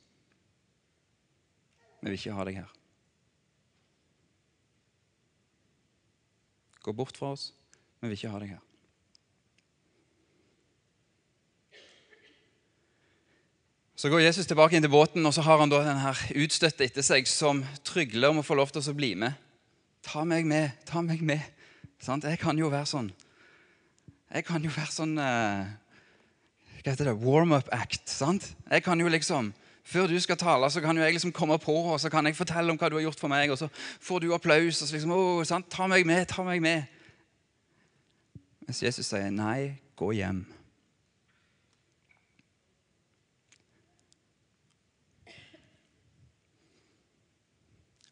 Vi 2.01 2.09
vil 2.09 2.19
ikke 2.19 2.33
ha 2.33 2.45
deg 2.45 2.57
her. 2.57 2.71
Gå 6.83 6.93
bort 6.93 7.17
fra 7.17 7.33
oss. 7.37 7.53
Vi 8.01 8.09
vil 8.09 8.17
ikke 8.17 8.31
ha 8.33 8.39
deg 8.39 8.49
her. 8.49 8.63
Så 13.95 14.09
går 14.11 14.25
Jesus 14.25 14.49
tilbake 14.51 14.75
inn 14.75 14.83
til 14.83 14.91
båten, 14.91 15.27
og 15.27 15.35
så 15.35 15.45
har 15.47 15.61
han 15.61 15.71
da 15.71 15.79
den 15.87 16.01
her 16.03 16.19
utstøtte 16.35 16.89
etter 16.89 17.05
seg 17.07 17.29
som 17.31 17.61
trygler 17.87 18.33
om 18.33 18.41
å 18.41 18.47
få 18.47 18.57
lov 18.59 18.73
til 18.75 18.83
å 18.83 18.95
bli 18.99 19.13
med. 19.15 19.37
Ta 20.03 20.25
meg 20.27 20.49
med, 20.49 20.73
ta 20.89 21.05
meg 21.07 21.23
med. 21.23 21.45
Sant? 22.03 22.25
Jeg 22.25 22.41
kan 22.43 22.59
jo 22.59 22.67
være 22.73 22.87
sånn 22.87 23.13
Jeg 24.33 24.47
kan 24.49 24.65
jo 24.65 24.71
være 24.73 24.91
sånn 24.91 25.13
uh, 25.21 25.69
Hva 26.83 26.93
heter 26.93 27.13
det? 27.13 27.19
Warm-up 27.23 27.69
act. 27.73 28.09
sant? 28.11 28.57
Jeg 28.71 28.83
kan 28.83 29.01
jo 29.01 29.09
liksom 29.09 29.53
før 29.83 30.07
du 30.07 30.21
skal 30.21 30.39
tale, 30.39 30.71
så 30.71 30.81
kan 30.81 30.97
jo 30.97 31.03
jeg 31.03 31.13
liksom 31.17 31.33
komme 31.35 31.59
på 31.59 31.75
og 31.75 32.01
så 32.01 32.11
kan 32.11 32.27
jeg 32.27 32.37
fortelle 32.39 32.71
om 32.71 32.79
hva 32.79 32.89
du 32.89 32.97
har 32.97 33.03
gjort 33.07 33.21
for 33.21 33.31
meg. 33.31 33.51
Og 33.51 33.59
så 33.59 33.69
får 34.01 34.21
du 34.23 34.35
applaus. 34.35 34.83
og 34.83 34.89
så 34.89 34.95
liksom, 34.95 35.13
oh, 35.13 35.45
sant? 35.45 35.67
Ta 35.71 35.87
meg 35.91 36.07
med, 36.07 36.27
ta 36.31 36.43
meg 36.47 36.63
med. 36.63 36.85
Mens 38.67 38.83
Jesus 38.83 39.11
sier, 39.11 39.31
nei, 39.31 39.75
gå 39.99 40.13
hjem. 40.15 40.45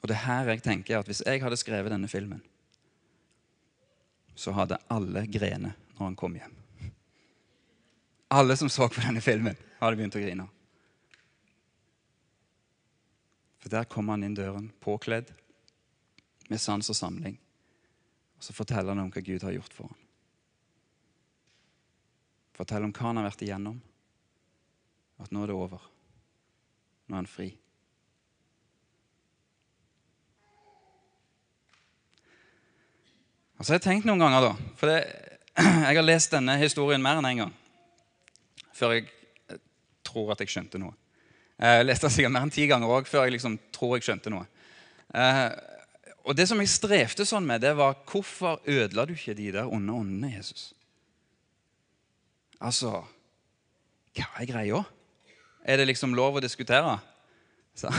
Og 0.01 0.09
det 0.09 0.17
er 0.17 0.25
her 0.25 0.49
jeg 0.49 0.63
tenker 0.65 0.99
at 0.99 1.07
Hvis 1.07 1.23
jeg 1.27 1.43
hadde 1.43 1.59
skrevet 1.61 1.93
denne 1.93 2.09
filmen, 2.09 2.41
så 4.35 4.53
hadde 4.57 4.81
alle 4.89 5.27
grene 5.29 5.75
når 5.99 6.05
han 6.07 6.17
kom 6.17 6.35
hjem. 6.35 6.60
Alle 8.33 8.57
som 8.57 8.69
så 8.71 8.89
på 8.89 9.01
denne 9.01 9.21
filmen, 9.21 9.57
hadde 9.81 9.97
begynt 9.99 10.15
å 10.15 10.21
grine. 10.23 10.45
For 13.59 13.73
der 13.73 13.89
kommer 13.91 14.15
han 14.15 14.23
inn 14.23 14.37
døren 14.39 14.69
påkledd 14.79 15.33
med 16.47 16.63
sans 16.63 16.93
og 16.93 16.97
samling. 16.97 17.35
Og 18.39 18.47
så 18.47 18.55
forteller 18.55 18.95
han 18.95 19.03
om 19.03 19.11
hva 19.11 19.23
Gud 19.27 19.43
har 19.43 19.57
gjort 19.57 19.75
for 19.75 19.91
ham. 19.91 19.99
Forteller 22.55 22.87
om 22.87 22.95
hva 22.95 23.09
han 23.09 23.19
har 23.19 23.27
vært 23.27 23.43
igjennom. 23.49 23.81
At 25.19 25.35
nå 25.35 25.43
er 25.43 25.51
det 25.51 25.59
over. 25.59 25.91
Nå 27.11 27.17
er 27.17 27.25
han 27.25 27.31
fri. 27.35 27.51
Og 33.59 33.67
så 33.67 33.75
har 33.75 33.81
jeg 33.81 33.89
tenkt 33.91 34.07
noen 34.07 34.23
ganger, 34.23 34.53
da 34.53 34.77
For 34.79 34.89
det, 34.89 35.01
jeg 35.91 35.99
har 35.99 36.07
lest 36.07 36.33
denne 36.33 36.55
historien 36.63 37.03
mer 37.03 37.19
enn 37.19 37.27
én 37.27 37.35
en 37.35 37.43
gang 37.45 37.60
før 38.81 38.97
jeg 38.97 39.09
tror 40.07 40.33
at 40.35 40.43
jeg 40.43 40.53
skjønte 40.55 40.81
noe. 40.81 40.97
Jeg 41.61 41.85
leste 41.85 42.09
den 42.09 42.15
sikkert 42.15 42.35
mer 42.35 42.47
enn 42.47 42.55
ti 42.55 42.65
ganger 42.71 42.93
òg 42.97 43.09
før 43.09 43.27
jeg 43.27 43.37
liksom 43.37 43.59
tror 43.75 43.99
jeg 43.99 44.07
skjønte 44.09 44.33
noe. 44.33 44.47
Eh, 45.13 45.49
og 46.25 46.37
Det 46.37 46.47
som 46.49 46.61
jeg 46.61 46.73
strevde 46.73 47.27
sånn 47.27 47.47
med, 47.49 47.63
det 47.65 47.73
var 47.77 47.99
hvorfor 48.09 48.61
ødela 48.69 49.07
du 49.09 49.15
ikke 49.17 49.37
de 49.37 49.51
der 49.57 49.69
onde 49.69 49.93
åndene, 49.93 50.33
Jesus? 50.37 50.71
Altså 52.61 53.01
Hva 54.17 54.27
er 54.43 54.49
greia? 54.49 54.83
Er 55.65 55.81
det 55.81 55.91
liksom 55.91 56.17
lov 56.17 56.39
å 56.39 56.43
diskutere? 56.43 56.97
Så, 57.77 57.93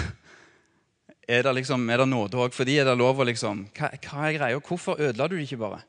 er 1.30 1.46
det 1.46 1.54
liksom, 1.62 1.86
er 1.90 2.02
det 2.02 2.10
nåde 2.10 2.40
òg 2.42 2.56
for 2.56 2.68
de? 2.68 2.80
Er 2.82 2.90
det 2.90 2.98
lov 3.00 3.22
å 3.22 3.28
liksom 3.28 3.66
hva, 3.78 3.92
hva 3.94 4.26
er 4.28 4.38
greia? 4.38 4.62
Hvorfor 4.62 5.00
ødela 5.00 5.30
du 5.30 5.38
det 5.38 5.46
ikke 5.46 5.62
bare? 5.62 5.82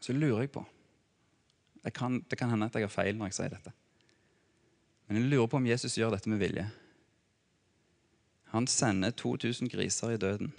Så 0.00 0.12
lurer 0.12 0.44
jeg 0.44 0.52
på 0.54 0.64
kan, 1.94 2.24
Det 2.28 2.38
kan 2.38 2.50
hende 2.50 2.66
at 2.66 2.74
jeg 2.74 2.84
har 2.84 2.92
feil 2.92 3.16
når 3.16 3.30
jeg 3.30 3.36
sier 3.38 3.52
dette. 3.54 3.72
Men 5.08 5.16
jeg 5.16 5.30
lurer 5.30 5.48
på 5.48 5.56
om 5.56 5.66
Jesus 5.66 5.96
gjør 5.96 6.12
dette 6.14 6.28
med 6.28 6.38
vilje. 6.38 6.66
Han 8.52 8.66
sender 8.66 9.10
2000 9.10 9.70
griser 9.70 10.12
i 10.14 10.18
døden 10.20 10.52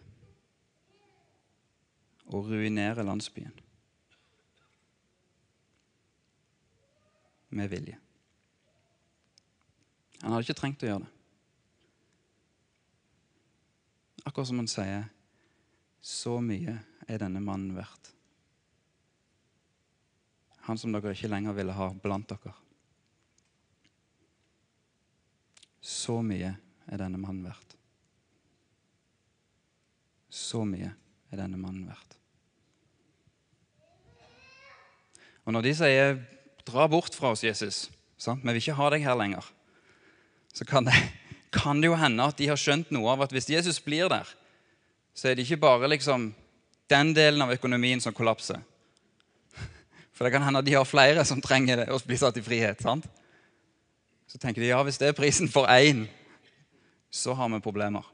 og 2.31 2.47
ruinerer 2.47 3.03
landsbyen. 3.03 3.53
Med 7.49 7.69
vilje. 7.69 7.97
Han 10.21 10.31
hadde 10.31 10.45
ikke 10.45 10.59
trengt 10.61 10.85
å 10.85 10.89
gjøre 10.89 11.03
det. 11.03 11.11
Akkurat 14.21 14.47
som 14.47 14.61
han 14.61 14.69
sier 14.69 15.09
Så 16.01 16.39
mye 16.41 16.79
er 17.07 17.21
denne 17.21 17.41
mannen 17.43 17.75
verdt 17.75 18.11
han 20.67 20.77
som 20.77 20.93
dere 20.93 21.13
ikke 21.15 21.31
lenger 21.31 21.55
ville 21.57 21.75
ha 21.75 21.89
blant 22.03 22.29
dere. 22.29 22.53
Så 25.81 26.19
mye 26.21 26.53
er 26.85 27.01
denne 27.01 27.17
mannen 27.17 27.45
verdt. 27.47 27.77
Så 30.31 30.63
mye 30.67 30.91
er 31.31 31.39
denne 31.39 31.59
mannen 31.59 31.87
verdt. 31.89 32.17
Og 35.41 35.55
når 35.55 35.65
de 35.65 35.73
sier 35.75 36.19
'dra 36.61 36.87
bort 36.87 37.15
fra 37.17 37.31
oss, 37.33 37.43
Jesus', 37.43 37.89
sant? 38.17 38.43
vi 38.43 38.53
vil 38.53 38.61
ikke 38.61 38.77
ha 38.77 38.89
deg 38.93 39.03
her 39.03 39.17
lenger, 39.17 39.45
så 40.53 40.65
kan 40.65 40.85
det, 40.85 40.93
kan 41.51 41.81
det 41.81 41.89
jo 41.89 41.97
hende 41.97 42.23
at 42.23 42.37
de 42.37 42.47
har 42.47 42.59
skjønt 42.59 42.91
noe 42.91 43.09
av 43.09 43.25
at 43.25 43.33
hvis 43.33 43.49
Jesus 43.49 43.79
blir 43.79 44.07
der, 44.09 44.27
så 45.13 45.27
er 45.27 45.35
det 45.35 45.43
ikke 45.43 45.65
bare 45.65 45.89
liksom 45.89 46.33
den 46.87 47.13
delen 47.13 47.41
av 47.41 47.51
økonomien 47.51 47.99
som 47.99 48.13
kollapser. 48.13 48.61
For 50.21 50.27
det 50.27 50.35
kan 50.35 50.43
hende 50.45 50.59
at 50.61 50.65
de 50.67 50.73
har 50.75 50.83
flere 50.85 51.23
som 51.25 51.39
trenger 51.41 51.79
det, 51.79 51.87
å 51.89 51.97
bli 52.05 52.13
satt 52.21 52.35
i 52.37 52.43
frihet. 52.45 52.77
sant? 52.77 53.07
Så 54.29 54.37
tenker 54.37 54.61
de 54.61 54.67
ja, 54.67 54.77
hvis 54.85 54.99
det 55.01 55.07
er 55.09 55.15
prisen 55.17 55.47
for 55.49 55.65
én, 55.65 56.03
så 57.09 57.33
har 57.33 57.49
vi 57.49 57.57
problemer. 57.57 58.05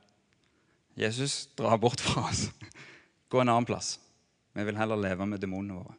Jesus 0.96 1.50
drar 1.60 1.76
bort 1.76 2.00
fra 2.00 2.30
oss. 2.30 2.46
Gå 3.28 3.42
en 3.44 3.52
annen 3.52 3.68
plass. 3.68 3.98
Vi 4.56 4.64
vil 4.64 4.80
heller 4.80 4.96
leve 4.96 5.28
med 5.28 5.44
demonene 5.44 5.82
våre. 5.82 5.98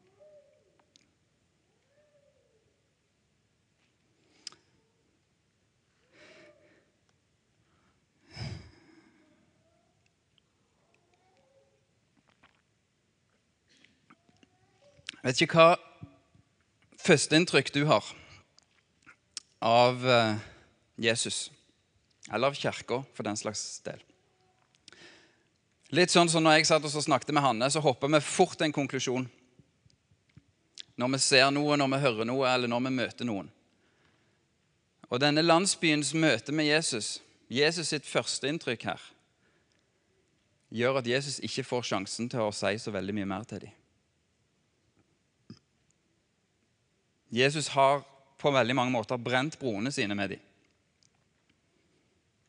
Vet 15.21 15.45
ikke 15.45 15.61
hva 15.61 15.88
førsteinntrykk 17.09 17.73
du 17.73 17.85
har 17.89 18.05
av 19.65 20.05
eh, 20.09 20.37
Jesus, 21.01 21.51
eller 22.31 22.53
av 22.53 22.59
kirka 22.59 23.01
for 23.15 23.25
den 23.25 23.39
slags 23.39 23.81
del. 23.87 24.03
Litt 25.97 26.13
sånn 26.13 26.29
som 26.29 26.45
når 26.45 26.59
jeg 26.59 26.69
satt 26.69 26.85
og 26.85 26.93
snakket 26.93 27.33
med 27.33 27.43
Hanne, 27.47 27.71
så 27.73 27.81
hopper 27.81 28.13
vi 28.13 28.21
fort 28.21 28.61
en 28.61 28.75
konklusjon. 28.77 29.25
Når 31.01 31.13
vi 31.15 31.21
ser 31.23 31.49
noe, 31.55 31.79
når 31.81 31.95
vi 31.95 32.03
hører 32.03 32.29
noe, 32.29 32.45
eller 32.51 32.69
når 32.69 32.85
vi 32.85 32.95
møter 32.99 33.29
noen. 33.29 33.49
Og 35.09 35.23
denne 35.23 35.41
landsbyens 35.47 36.13
møte 36.13 36.53
med 36.53 36.69
Jesus, 36.69 37.23
Jesus 37.49 37.95
sitt 37.95 38.05
førsteinntrykk 38.05 38.85
her, 38.91 39.09
gjør 40.69 41.01
at 41.01 41.09
Jesus 41.09 41.39
ikke 41.41 41.65
får 41.65 41.89
sjansen 41.95 42.29
til 42.29 42.45
å 42.45 42.53
si 42.53 42.75
så 42.77 42.93
veldig 42.93 43.17
mye 43.17 43.31
mer 43.31 43.49
til 43.49 43.65
dem. 43.65 43.77
Jesus 47.29 47.69
har 47.75 48.05
på 48.39 48.53
veldig 48.55 48.77
mange 48.77 48.95
måter 48.95 49.21
brent 49.21 49.59
broene 49.61 49.93
sine 49.93 50.17
med 50.17 50.37
dem 50.37 50.45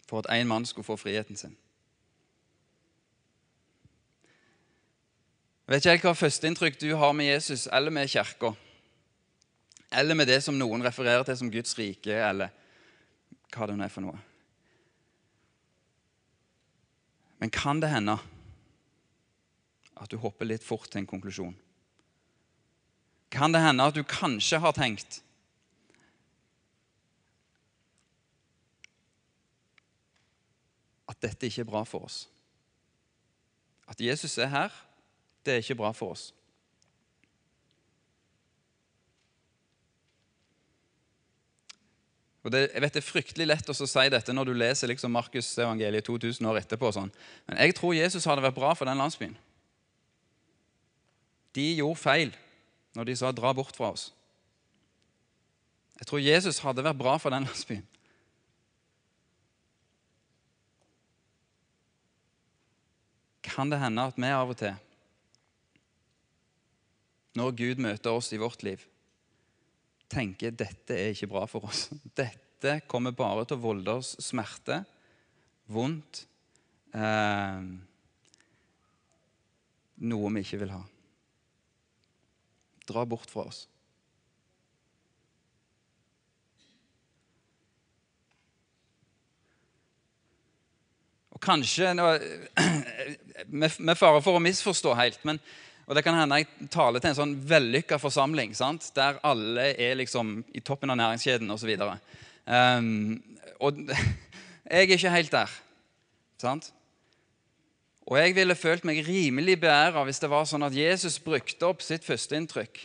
for 0.10 0.24
at 0.24 0.32
én 0.34 0.48
mann 0.50 0.66
skulle 0.66 0.88
få 0.88 0.96
friheten 0.98 1.38
sin. 1.38 1.54
Jeg 5.68 5.76
vet 5.76 5.84
ikke 5.86 5.92
helt 5.94 6.06
hva 6.08 6.14
førsteinntrykk 6.18 6.80
du 6.82 6.88
har 6.98 7.14
med 7.14 7.30
Jesus 7.30 7.68
eller 7.70 7.94
med 7.94 8.10
Kirka, 8.10 8.56
eller 9.94 10.18
med 10.18 10.26
det 10.26 10.40
som 10.42 10.58
noen 10.58 10.82
refererer 10.82 11.22
til 11.28 11.38
som 11.38 11.52
Guds 11.54 11.78
rike, 11.78 12.10
eller 12.10 12.50
hva 13.54 13.68
det 13.70 13.76
nå 13.78 13.86
er 13.86 13.94
for 13.94 14.02
noe. 14.08 14.18
Men 17.38 17.54
kan 17.54 17.78
det 17.80 17.94
hende 17.94 18.18
at 20.00 20.10
du 20.10 20.18
hopper 20.18 20.50
litt 20.50 20.66
fort 20.66 20.90
til 20.90 21.04
en 21.04 21.10
konklusjon? 21.10 21.54
Kan 23.30 23.54
det 23.54 23.62
hende 23.62 23.86
at 23.86 23.96
du 23.96 24.02
kanskje 24.04 24.60
har 24.62 24.74
tenkt 24.74 25.22
at 31.10 31.22
dette 31.22 31.50
ikke 31.50 31.62
er 31.66 31.70
bra 31.70 31.84
for 31.86 32.10
oss? 32.10 32.24
At 33.90 34.02
Jesus 34.02 34.38
er 34.38 34.50
her, 34.50 34.74
det 35.46 35.54
er 35.54 35.64
ikke 35.64 35.78
bra 35.82 35.94
for 35.94 36.14
oss. 36.14 36.30
Og 42.44 42.54
det, 42.54 42.70
jeg 42.74 42.82
vet 42.82 42.96
det 42.96 43.02
er 43.02 43.06
fryktelig 43.06 43.48
lett 43.50 43.70
å 43.70 43.76
si 43.76 44.04
dette 44.10 44.34
når 44.34 44.50
du 44.50 44.54
leser 44.56 44.90
liksom 44.90 45.12
Markus 45.14 45.52
evangeliet 45.60 46.08
2000 46.08 46.48
år 46.50 46.62
etterpå. 46.62 46.90
Sånn. 46.96 47.12
Men 47.50 47.60
jeg 47.62 47.76
tror 47.78 47.98
Jesus 47.98 48.26
hadde 48.30 48.46
vært 48.46 48.58
bra 48.58 48.72
for 48.78 48.90
den 48.90 48.98
landsbyen. 48.98 49.36
De 51.54 51.66
gjorde 51.82 52.00
feil 52.00 52.32
når 53.00 53.08
de 53.08 53.16
sa 53.16 53.32
'dra 53.32 53.54
bort 53.56 53.76
fra 53.76 53.94
oss'. 53.94 54.12
Jeg 56.00 56.08
tror 56.08 56.20
Jesus 56.20 56.60
hadde 56.60 56.84
vært 56.84 57.00
bra 57.00 57.16
for 57.16 57.32
den 57.32 57.48
landsbyen. 57.48 57.88
Kan 63.44 63.72
det 63.72 63.80
hende 63.80 64.04
at 64.04 64.20
vi 64.20 64.28
av 64.28 64.52
og 64.52 64.60
til, 64.60 64.76
når 67.40 67.56
Gud 67.56 67.80
møter 67.88 68.12
oss 68.12 68.34
i 68.36 68.40
vårt 68.40 68.64
liv, 68.68 68.84
tenker 70.12 70.52
dette 70.52 70.96
er 70.96 71.16
ikke 71.16 71.32
bra 71.32 71.48
for 71.48 71.72
oss. 71.72 71.88
Dette 72.20 72.82
kommer 72.88 73.16
bare 73.16 73.46
til 73.48 73.56
å 73.56 73.64
volde 73.64 73.96
oss 73.96 74.18
smerte, 74.20 74.84
vondt, 75.72 76.26
eh, 76.92 77.64
noe 80.04 80.32
vi 80.36 80.44
ikke 80.44 80.66
vil 80.66 80.76
ha. 80.76 80.84
Dra 82.90 83.06
bort 83.06 83.30
fra 83.30 83.46
oss. 83.48 83.68
Og 91.30 91.42
Kanskje 91.44 91.94
Med 93.60 93.98
fare 93.98 94.20
for 94.26 94.36
å 94.36 94.44
misforstå 94.44 94.96
helt, 95.00 95.22
men 95.28 95.40
og 95.90 95.96
Det 95.98 96.04
kan 96.06 96.14
hende 96.14 96.38
jeg 96.38 96.68
taler 96.70 97.02
til 97.02 97.10
en 97.10 97.18
sånn 97.18 97.32
vellykka 97.50 97.98
forsamling 97.98 98.52
sant? 98.54 98.92
der 98.94 99.18
alle 99.26 99.72
er 99.74 99.96
liksom 99.98 100.44
i 100.54 100.62
toppen 100.62 100.94
av 100.94 101.00
næringskjeden 101.00 101.50
osv. 101.50 101.72
Um, 102.46 103.18
og 103.58 103.80
jeg 104.70 104.84
er 104.84 104.86
ikke 104.86 105.16
helt 105.16 105.34
der. 105.34 105.56
Sant? 106.38 106.70
Og 108.10 108.18
jeg 108.18 108.34
ville 108.36 108.58
følt 108.58 108.88
meg 108.90 109.04
rimelig 109.06 109.60
beæra 109.62 110.02
hvis 110.08 110.22
det 110.22 110.32
var 110.32 110.48
sånn 110.50 110.66
at 110.66 110.74
Jesus 110.74 111.20
brukte 111.22 111.68
opp 111.70 111.84
sitt 111.86 112.06
førsteinntrykk 112.08 112.82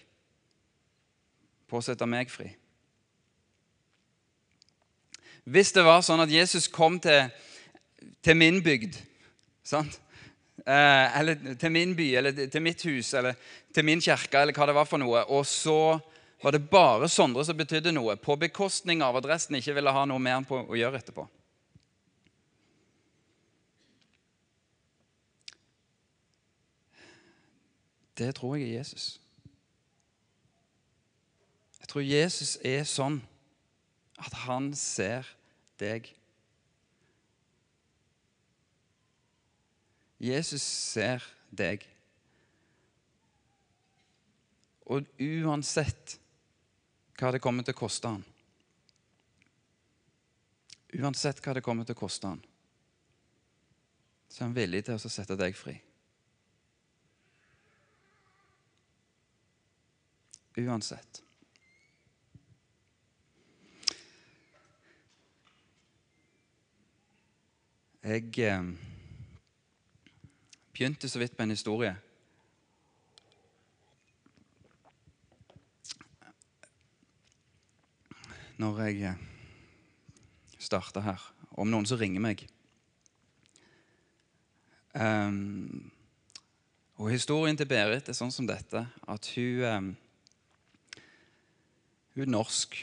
på 1.71 1.81
å 1.81 1.85
sette 1.85 2.07
meg 2.09 2.29
fri. 2.33 2.51
Hvis 5.45 5.73
det 5.77 5.85
var 5.85 6.05
sånn 6.05 6.23
at 6.25 6.33
Jesus 6.33 6.69
kom 6.73 6.99
til, 7.01 7.29
til 8.25 8.37
min 8.37 8.61
bygd 8.65 8.97
sant? 9.65 9.97
Eh, 10.65 11.19
eller 11.19 11.57
til 11.61 11.73
min 11.73 11.93
by, 11.97 12.07
eller 12.21 12.47
til 12.49 12.63
mitt 12.65 12.85
hus, 12.89 13.11
eller 13.17 13.37
til 13.75 13.85
min 13.85 14.01
kirke, 14.01 14.41
eller 14.41 14.57
hva 14.57 14.69
det 14.69 14.77
var 14.77 14.89
for 14.89 15.01
noe. 15.01 15.25
Og 15.29 15.45
så 15.49 15.97
var 16.45 16.57
det 16.57 16.63
bare 16.71 17.09
Sondre 17.13 17.45
som 17.45 17.57
betydde 17.57 17.93
noe, 17.93 18.17
på 18.17 18.37
bekostning 18.41 19.03
av 19.05 19.19
at 19.21 19.29
resten 19.29 19.59
ikke 19.59 19.77
ville 19.77 19.93
ha 19.93 20.05
noe 20.09 20.23
mer 20.23 20.45
på 20.49 20.63
å 20.65 20.79
gjøre 20.79 21.01
etterpå. 21.01 21.27
Det 28.18 28.35
tror 28.35 28.57
jeg 28.57 28.68
er 28.68 28.79
Jesus. 28.79 29.20
Jeg 31.81 31.88
tror 31.88 32.00
Jesus 32.07 32.57
er 32.64 32.85
sånn 32.88 33.18
at 34.18 34.37
han 34.44 34.70
ser 34.79 35.27
deg. 35.81 36.07
Jesus 40.22 40.62
ser 40.62 41.24
deg. 41.50 41.83
Og 44.87 45.09
uansett 45.18 46.18
hva 47.18 47.33
det 47.35 47.42
kommer 47.42 47.64
til 47.64 47.74
å 47.74 47.79
koste 47.79 48.11
han 48.11 48.24
Uansett 50.94 51.40
hva 51.42 51.55
det 51.57 51.62
kommer 51.64 51.87
til 51.87 51.96
å 51.96 51.98
koste 51.98 52.29
han, 52.31 52.42
så 54.31 54.44
er 54.44 54.46
han 54.46 54.53
villig 54.55 54.85
til 54.87 54.94
å 54.94 55.11
sette 55.11 55.35
deg 55.38 55.57
fri. 55.59 55.74
Uansett. 60.59 61.23
Jeg 68.05 68.38
eh, 68.38 68.64
begynte 70.73 71.09
så 71.09 71.19
vidt 71.19 71.37
på 71.37 71.43
en 71.43 71.51
historie. 71.51 71.97
Når 78.57 78.81
jeg 78.85 79.03
eh, 79.03 79.25
starta 80.59 81.01
her, 81.01 81.25
om 81.51 81.71
noen 81.71 81.88
som 81.88 81.99
ringer 81.99 82.23
meg. 82.23 82.47
Um, 84.95 85.90
og 87.01 87.11
Historien 87.11 87.57
til 87.59 87.67
Berit 87.67 88.09
er 88.09 88.14
sånn 88.14 88.31
som 88.31 88.47
dette, 88.47 88.85
at 89.11 89.31
hun, 89.35 89.64
um, 89.64 89.88
hun 92.14 92.24
er 92.27 92.31
norsk. 92.31 92.77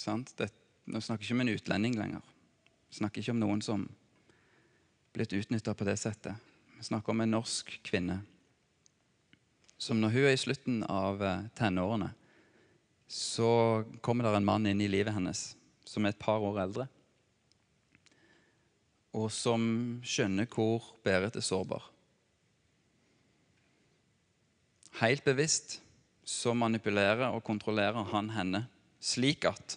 Sant? 0.00 0.34
Det, 0.38 0.50
nå 0.90 1.00
snakker 1.00 1.24
vi 1.24 1.30
ikke 1.30 1.38
om 1.38 1.44
en 1.46 1.54
utlending 1.54 1.98
lenger. 1.98 2.32
Vi 2.90 2.98
snakker 3.00 3.22
ikke 3.22 3.34
om 3.34 3.42
noen 3.42 3.64
som 3.64 3.88
blitt 5.14 5.32
utnytta 5.36 5.74
på 5.74 5.86
det 5.86 5.96
settet. 6.00 6.38
Vi 6.76 6.86
snakker 6.86 7.14
om 7.14 7.22
en 7.24 7.36
norsk 7.38 7.76
kvinne 7.86 8.20
som 9.84 10.00
når 10.00 10.14
hun 10.14 10.26
er 10.28 10.34
i 10.34 10.40
slutten 10.40 10.84
av 10.88 11.22
eh, 11.22 11.46
tenårene, 11.58 12.12
så 13.10 13.84
kommer 14.00 14.24
det 14.24 14.38
en 14.38 14.46
mann 14.46 14.68
inn 14.70 14.80
i 14.80 14.88
livet 14.88 15.12
hennes 15.12 15.42
som 15.84 16.06
er 16.06 16.14
et 16.14 16.20
par 16.20 16.42
år 16.42 16.62
eldre, 16.62 16.86
og 19.14 19.28
som 19.30 20.00
skjønner 20.02 20.48
hvor 20.50 20.88
Berit 21.04 21.36
er 21.38 21.44
sårbar. 21.44 21.84
Helt 25.02 25.26
bevisst 25.26 25.80
så 26.24 26.54
manipulerer 26.56 27.30
og 27.30 27.44
kontrollerer 27.44 28.10
han 28.12 28.30
henne 28.34 28.64
slik 29.04 29.44
at 29.48 29.76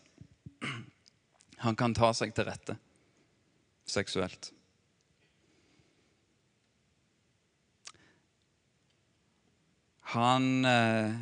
han 1.63 1.75
kan 1.75 1.95
ta 1.97 2.13
seg 2.15 2.33
til 2.35 2.47
rette 2.47 2.77
seksuelt. 3.87 4.51
Han 10.15 10.65
eh, 10.65 11.15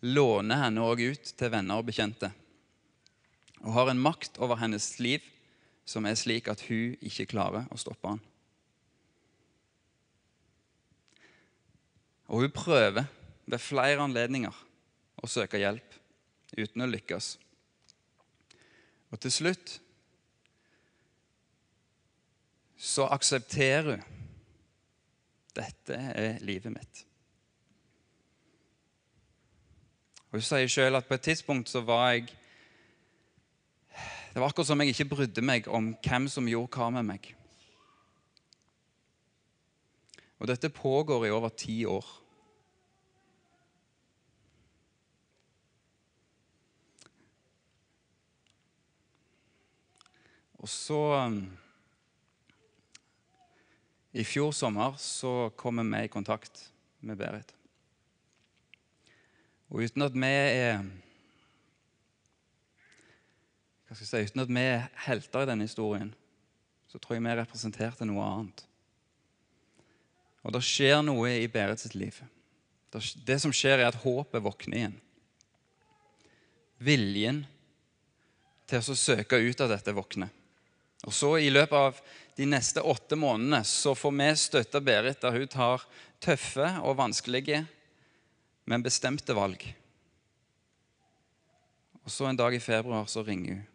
låner 0.00 0.62
henne 0.62 0.84
òg 0.84 1.02
ut 1.12 1.32
til 1.36 1.52
venner 1.52 1.80
og 1.80 1.88
bekjente. 1.90 2.30
Og 3.64 3.74
har 3.76 3.90
en 3.92 4.00
makt 4.00 4.40
over 4.40 4.60
hennes 4.60 4.86
liv 5.00 5.24
som 5.84 6.06
er 6.08 6.16
slik 6.16 6.48
at 6.48 6.64
hun 6.68 6.96
ikke 7.04 7.28
klarer 7.34 7.68
å 7.68 7.80
stoppe 7.80 8.14
han. 8.14 8.22
Og 12.32 12.46
hun 12.46 12.54
prøver 12.56 13.04
ved 13.46 13.60
flere 13.60 14.02
anledninger 14.04 14.62
å 15.20 15.30
søke 15.30 15.60
hjelp 15.60 15.96
uten 16.56 16.84
å 16.84 16.90
lykkes. 16.90 17.34
Og 19.12 19.20
til 19.22 19.32
slutt 19.32 19.78
så 22.84 23.06
aksepterer 23.14 23.94
hun 23.94 24.10
dette 25.54 25.94
er 25.94 26.40
livet 26.42 26.72
mitt. 26.74 27.04
Og 30.32 30.40
Hun 30.40 30.42
sier 30.42 30.66
sjøl 30.66 30.98
at 30.98 31.06
på 31.06 31.14
et 31.14 31.22
tidspunkt 31.28 31.70
så 31.70 31.84
var 31.86 32.08
jeg 32.10 32.32
Det 34.34 34.42
var 34.42 34.48
akkurat 34.48 34.66
som 34.66 34.80
jeg 34.82 34.90
ikke 34.90 35.12
brydde 35.12 35.42
meg 35.46 35.68
om 35.70 35.92
hvem 36.02 36.24
som 36.26 36.48
gjorde 36.50 36.74
hva 36.74 36.88
med 36.90 37.06
meg. 37.06 37.28
Og 40.42 40.48
dette 40.50 40.74
pågår 40.74 41.28
i 41.28 41.30
over 41.30 41.54
ti 41.54 41.84
år. 41.86 42.08
Og 50.64 50.68
så 50.72 50.96
um, 51.28 51.42
I 54.16 54.22
fjor 54.24 54.52
sommer 54.56 54.94
så 54.96 55.50
kom 55.60 55.82
vi 55.82 55.98
i 56.06 56.08
kontakt 56.08 56.70
med 57.04 57.18
Berit. 57.20 57.50
Og 59.68 59.82
uten 59.84 60.06
at 60.06 60.14
vi 60.16 60.30
er 60.30 60.78
hva 63.84 63.96
skal 63.98 64.06
jeg 64.06 64.08
si, 64.08 64.32
Uten 64.32 64.42
at 64.46 64.52
vi 64.56 64.62
er 64.64 64.86
helter 65.04 65.44
i 65.44 65.48
denne 65.50 65.66
historien, 65.68 66.14
så 66.88 66.96
tror 66.98 67.18
jeg 67.18 67.24
vi 67.26 67.34
representerte 67.36 68.06
noe 68.08 68.24
annet. 68.24 68.62
Og 70.44 70.54
det 70.56 70.62
skjer 70.64 71.02
noe 71.04 71.34
i 71.42 71.50
Berit 71.52 71.82
sitt 71.84 71.96
liv. 71.98 72.16
Det 72.94 73.36
som 73.42 73.52
skjer, 73.52 73.82
er 73.82 73.90
at 73.90 74.00
håpet 74.00 74.42
våkner 74.42 74.80
igjen. 74.80 74.96
Viljen 76.80 77.42
til 78.70 78.80
å 78.80 78.96
søke 78.96 79.42
ut 79.44 79.60
av 79.60 79.74
dette 79.74 79.94
våkner. 79.94 80.32
Og 81.04 81.12
så 81.12 81.36
I 81.38 81.50
løpet 81.52 81.76
av 81.76 82.00
de 82.36 82.46
neste 82.48 82.82
åtte 82.82 83.16
månedene 83.18 83.62
så 83.68 83.94
får 83.96 84.14
vi 84.18 84.28
støtte 84.40 84.80
Berit 84.84 85.20
der 85.22 85.36
hun 85.36 85.50
tar 85.50 85.84
tøffe 86.24 86.66
og 86.82 86.96
vanskelige, 86.98 87.64
men 88.64 88.84
bestemte 88.84 89.36
valg. 89.36 89.62
Og 92.04 92.10
så 92.10 92.28
En 92.28 92.36
dag 92.36 92.54
i 92.54 92.60
februar 92.60 93.06
så 93.06 93.22
ringer 93.22 93.54
hun. 93.54 93.66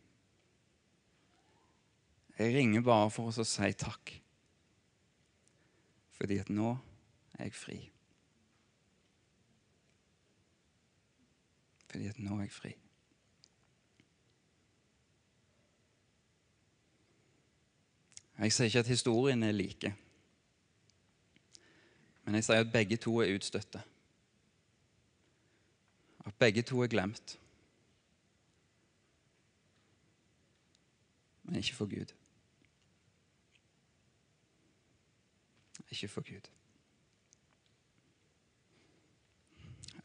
Jeg 2.39 2.55
ringer 2.55 2.81
bare 2.81 3.09
for 3.11 3.29
å 3.29 3.45
si 3.45 3.71
takk. 3.75 4.13
Fordi 6.15 6.37
at 6.39 6.51
nå 6.51 6.71
er 7.37 7.49
jeg 7.49 7.55
fri. 7.55 7.79
Fordi 11.89 12.07
at 12.11 12.21
nå 12.21 12.37
er 12.37 12.45
jeg 12.47 12.55
fri. 12.55 12.71
Jeg 18.39 18.53
sier 18.53 18.65
ikke 18.65 18.79
at 18.79 18.87
historien 18.87 19.43
er 19.43 19.51
like, 19.51 19.95
men 22.23 22.35
jeg 22.35 22.43
sier 22.45 22.61
at 22.63 22.71
begge 22.71 22.97
to 22.97 23.17
er 23.19 23.33
utstøtte. 23.35 23.81
At 26.25 26.35
begge 26.39 26.61
to 26.61 26.83
er 26.83 26.87
glemt. 26.87 27.39
Men 31.43 31.55
ikke 31.55 31.75
for 31.75 31.89
Gud. 31.89 32.13
Ikke 35.89 36.07
for 36.07 36.21
Gud. 36.21 36.49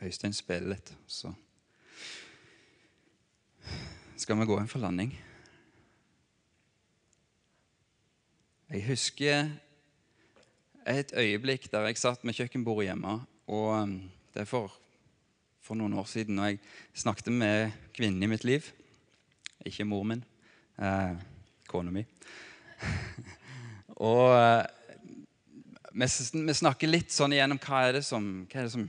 Øystein 0.02 0.32
spiller 0.32 0.68
litt, 0.68 0.96
så 1.06 1.32
skal 4.16 4.40
vi 4.40 4.48
gå 4.48 4.58
inn 4.60 4.68
for 4.68 4.80
landing. 4.80 5.12
Jeg 8.72 8.86
husker 8.86 9.50
et 10.88 11.12
øyeblikk 11.16 11.66
der 11.72 11.84
jeg 11.84 11.98
satt 12.00 12.22
med 12.24 12.34
kjøkkenbordet 12.34 12.86
hjemme. 12.88 13.20
og 13.46 13.82
um, 13.82 14.10
Det 14.34 14.40
er 14.40 14.48
for, 14.48 14.72
for 15.60 15.76
noen 15.76 15.92
år 15.92 16.04
siden. 16.08 16.38
Og 16.38 16.46
jeg 16.48 16.58
snakket 16.94 17.32
med 17.32 17.72
kvinnen 17.94 18.22
i 18.22 18.26
mitt 18.26 18.44
liv. 18.44 18.64
Ikke 19.66 19.84
mor 19.84 20.02
min. 20.02 20.24
Eh, 20.80 21.12
kona 21.68 21.90
mi. 21.90 22.06
og 24.08 24.32
eh, 24.32 24.64
vi, 25.92 26.08
snakker 26.56 26.88
litt 26.88 27.12
sånn 27.12 27.36
igjennom 27.36 27.60
hva 27.62 27.82
er 27.88 27.98
det 27.98 28.02
som, 28.04 28.46
hva 28.48 28.62
er 28.62 28.66
det 28.66 28.72
som, 28.72 28.88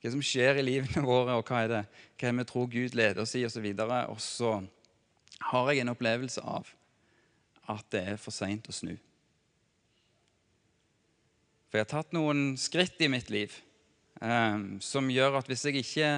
hva 0.00 0.14
som 0.16 0.24
skjer 0.24 0.62
i 0.62 0.64
livene 0.64 1.04
våre, 1.12 1.36
og 1.36 1.44
hva 1.44 1.60
er 1.60 1.74
det, 1.74 1.82
hva 2.16 2.30
er 2.32 2.40
vi 2.40 2.48
tror 2.48 2.72
Gud 2.72 2.96
leder 2.96 3.22
oss 3.22 3.36
i, 3.36 3.44
osv. 3.44 3.68
Og, 3.68 3.84
så 3.84 4.00
og 4.08 4.24
så 4.24 4.54
har 5.52 5.70
jeg 5.70 5.84
en 5.84 5.92
opplevelse 5.92 6.40
av 6.40 6.72
at 7.70 7.84
det 7.94 8.02
er 8.14 8.20
for 8.20 8.34
seint 8.34 8.68
å 8.68 8.74
snu. 8.74 8.94
For 11.68 11.80
jeg 11.80 11.86
har 11.86 11.90
tatt 11.90 12.14
noen 12.14 12.54
skritt 12.60 13.00
i 13.02 13.10
mitt 13.10 13.30
liv 13.34 13.54
um, 14.20 14.76
som 14.84 15.10
gjør 15.10 15.40
at 15.40 15.48
hvis 15.50 15.64
jeg 15.66 15.80
ikke 15.80 16.10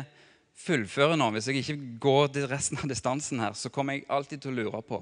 fullfører 0.56 1.16
nå, 1.16 1.30
hvis 1.32 1.50
jeg 1.50 1.62
ikke 1.62 1.78
går 2.02 2.32
til 2.34 2.48
resten 2.50 2.80
av 2.80 2.90
distansen 2.90 3.40
her, 3.40 3.56
så 3.56 3.72
kommer 3.72 3.96
jeg 3.96 4.08
alltid 4.12 4.42
til 4.42 4.52
å 4.52 4.58
lure 4.60 4.82
på 4.84 5.00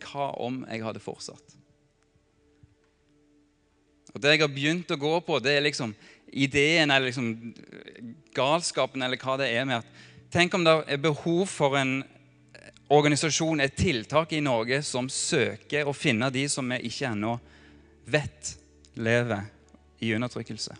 hva 0.00 0.30
om 0.40 0.62
jeg 0.64 0.84
hadde 0.84 1.02
fortsatt? 1.04 1.56
Og 4.10 4.22
Det 4.22 4.32
jeg 4.32 4.42
har 4.42 4.50
begynt 4.50 4.90
å 4.90 4.98
gå 4.98 5.12
på, 5.22 5.38
det 5.38 5.52
er 5.54 5.66
liksom 5.68 5.92
ideen 6.30 6.90
eller 6.90 7.10
liksom 7.10 7.28
galskapen 8.34 9.02
eller 9.02 9.20
hva 9.20 9.36
det 9.40 9.50
er 9.54 9.66
med 9.68 9.82
at 9.82 9.98
Tenk 10.30 10.52
om 10.54 10.62
det 10.62 10.72
er 10.94 11.00
behov 11.02 11.48
for 11.50 11.74
en 11.74 12.04
organisasjon, 12.90 13.60
et 13.60 13.76
tiltak 13.76 14.32
i 14.32 14.42
Norge 14.42 14.82
som 14.82 15.08
søker 15.08 15.86
å 15.86 15.94
finne 15.94 16.30
de 16.34 16.46
som 16.50 16.66
vi 16.74 16.80
ikke 16.90 17.12
ennå 17.12 17.36
vet 18.10 18.54
lever 18.98 19.46
i 20.02 20.14
undertrykkelse. 20.16 20.74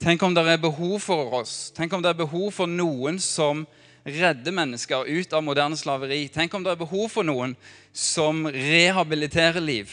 Tenk 0.00 0.22
om 0.24 0.34
det 0.34 0.46
er 0.48 0.60
behov 0.62 0.96
for 1.04 1.34
oss. 1.42 1.70
Tenk 1.76 1.92
om 1.92 2.02
det 2.02 2.14
er 2.14 2.22
behov 2.22 2.48
for 2.56 2.70
noen 2.70 3.20
som 3.20 3.66
redder 4.02 4.54
mennesker 4.56 5.04
ut 5.04 5.34
av 5.36 5.44
moderne 5.44 5.76
slaveri. 5.76 6.22
Tenk 6.32 6.54
om 6.56 6.64
det 6.64 6.72
er 6.72 6.80
behov 6.80 7.10
for 7.12 7.26
noen 7.28 7.52
som 7.92 8.46
rehabiliterer 8.48 9.60
liv. 9.60 9.92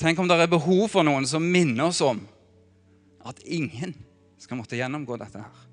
Tenk 0.00 0.22
om 0.22 0.30
det 0.30 0.38
er 0.38 0.52
behov 0.52 0.86
for 0.92 1.04
noen 1.04 1.26
som 1.28 1.42
minner 1.44 1.90
oss 1.90 2.00
om 2.06 2.22
at 3.26 3.42
ingen 3.44 3.92
skal 4.40 4.56
måtte 4.62 4.78
gjennomgå 4.78 5.18
dette 5.20 5.42
her. 5.42 5.69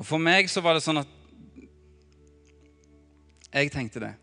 Og 0.00 0.06
For 0.08 0.16
meg 0.22 0.48
så 0.48 0.62
var 0.64 0.72
det 0.72 0.80
sånn 0.80 1.02
at 1.02 1.16
jeg 3.50 3.72
tenkte 3.74 4.00
det. 4.00 4.14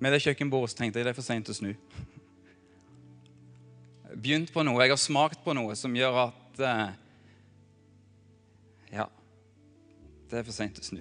Med 0.00 0.12
det 0.12 0.20
kjøkkenbordet 0.20 0.72
så 0.72 0.80
tenkte 0.80 1.00
jeg 1.00 1.06
det 1.06 1.14
er 1.14 1.16
for 1.16 1.24
seint 1.24 1.48
å 1.48 1.54
snu. 1.56 1.70
Begynt 4.12 4.52
på 4.52 4.64
noe. 4.66 4.82
Jeg 4.84 4.92
har 4.92 5.00
smakt 5.00 5.40
på 5.44 5.54
noe 5.56 5.76
som 5.78 5.94
gjør 5.96 6.18
at 6.26 6.60
eh, 6.66 6.90
Ja, 8.98 9.06
det 10.28 10.40
er 10.42 10.44
for 10.44 10.56
seint 10.56 10.82
å 10.82 10.84
snu. 10.84 11.00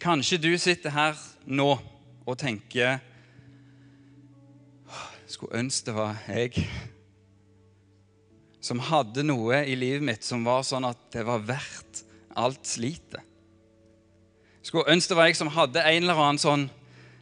Kanskje 0.00 0.38
du 0.38 0.52
sitter 0.62 0.94
her 0.94 1.18
nå 1.44 1.72
og 1.74 2.38
tenker 2.40 3.02
Skulle 5.26 5.58
ønske 5.60 5.90
det 5.90 5.96
var 5.98 6.22
jeg 6.30 6.64
som 8.60 8.80
hadde 8.90 9.24
noe 9.24 9.62
i 9.64 9.76
livet 9.78 10.04
mitt 10.04 10.26
som 10.26 10.44
var 10.44 10.64
sånn 10.66 10.86
at 10.88 11.00
det 11.14 11.24
var 11.26 11.42
verdt 11.48 12.04
alt 12.38 12.62
slitet. 12.68 13.24
Skulle 14.62 14.92
ønske 14.92 15.14
det 15.14 15.18
var 15.18 15.30
jeg 15.30 15.38
som 15.38 15.50
hadde 15.54 15.82
en 15.82 16.02
eller 16.04 16.20
annen 16.20 16.40
sånn 16.40 16.68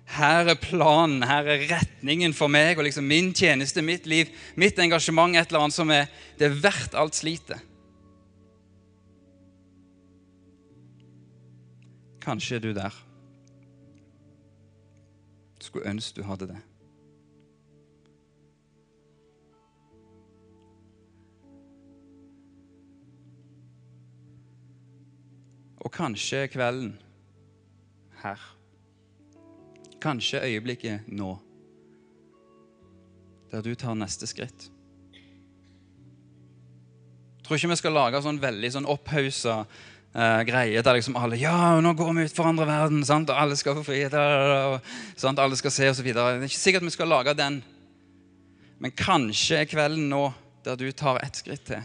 Her 0.09 0.49
er 0.49 0.57
planen, 0.57 1.21
her 1.29 1.45
er 1.45 1.67
retningen 1.69 2.33
for 2.33 2.49
meg 2.49 2.79
og 2.79 2.87
liksom 2.87 3.05
min 3.05 3.29
tjeneste, 3.37 3.83
mitt 3.85 4.07
liv, 4.09 4.31
mitt 4.57 4.79
engasjement, 4.81 5.37
et 5.37 5.51
eller 5.51 5.67
annet 5.67 5.77
som 5.77 5.91
er 5.93 6.09
Det 6.41 6.49
er 6.49 6.57
verdt 6.65 6.97
alt 6.97 7.19
slitet. 7.19 7.61
Kanskje 12.25 12.57
er 12.57 12.65
du 12.65 12.73
der. 12.77 12.97
Skulle 15.61 15.93
ønske 15.93 16.21
du 16.21 16.27
hadde 16.29 16.49
det. 16.55 16.59
Og 25.89 25.93
kanskje 25.95 26.43
kvelden 26.53 26.91
her. 28.21 28.41
Kanskje 30.05 30.43
øyeblikket 30.45 31.07
nå, 31.09 31.31
der 33.49 33.65
du 33.65 33.73
tar 33.75 33.97
neste 33.97 34.29
skritt. 34.29 34.69
Jeg 37.39 37.49
tror 37.49 37.57
ikke 37.57 37.73
vi 37.73 37.81
skal 37.81 37.97
lage 37.97 38.21
sånn 38.21 38.43
veldig 38.43 38.73
sånn 38.75 38.91
opphausa 38.93 39.63
eh, 40.13 40.45
greie 40.45 40.85
der 40.85 40.99
liksom 40.99 41.17
alle 41.17 41.41
Ja, 41.41 41.81
nå 41.81 41.97
går 41.97 42.13
vi 42.19 42.29
ut 42.29 42.37
for 42.37 42.53
andre 42.53 42.69
verden, 42.69 43.01
sant? 43.09 43.33
og 43.33 43.41
alle 43.41 43.57
skal 43.57 43.81
få 43.81 43.89
frihet, 43.89 44.13
og, 44.13 44.85
sant? 45.17 45.41
alle 45.41 45.57
skal 45.57 45.73
se 45.73 45.89
osv. 45.89 46.13
Det 46.13 46.21
er 46.21 46.45
ikke 46.45 46.67
sikkert 46.67 46.85
vi 46.91 46.99
skal 46.99 47.09
lage 47.17 47.33
den. 47.39 47.63
Men 48.77 48.93
kanskje 48.93 49.63
er 49.63 49.73
kvelden 49.73 50.11
nå 50.13 50.27
der 50.69 50.77
du 50.77 50.93
tar 50.93 51.25
ett 51.25 51.41
skritt 51.41 51.65
til. 51.73 51.81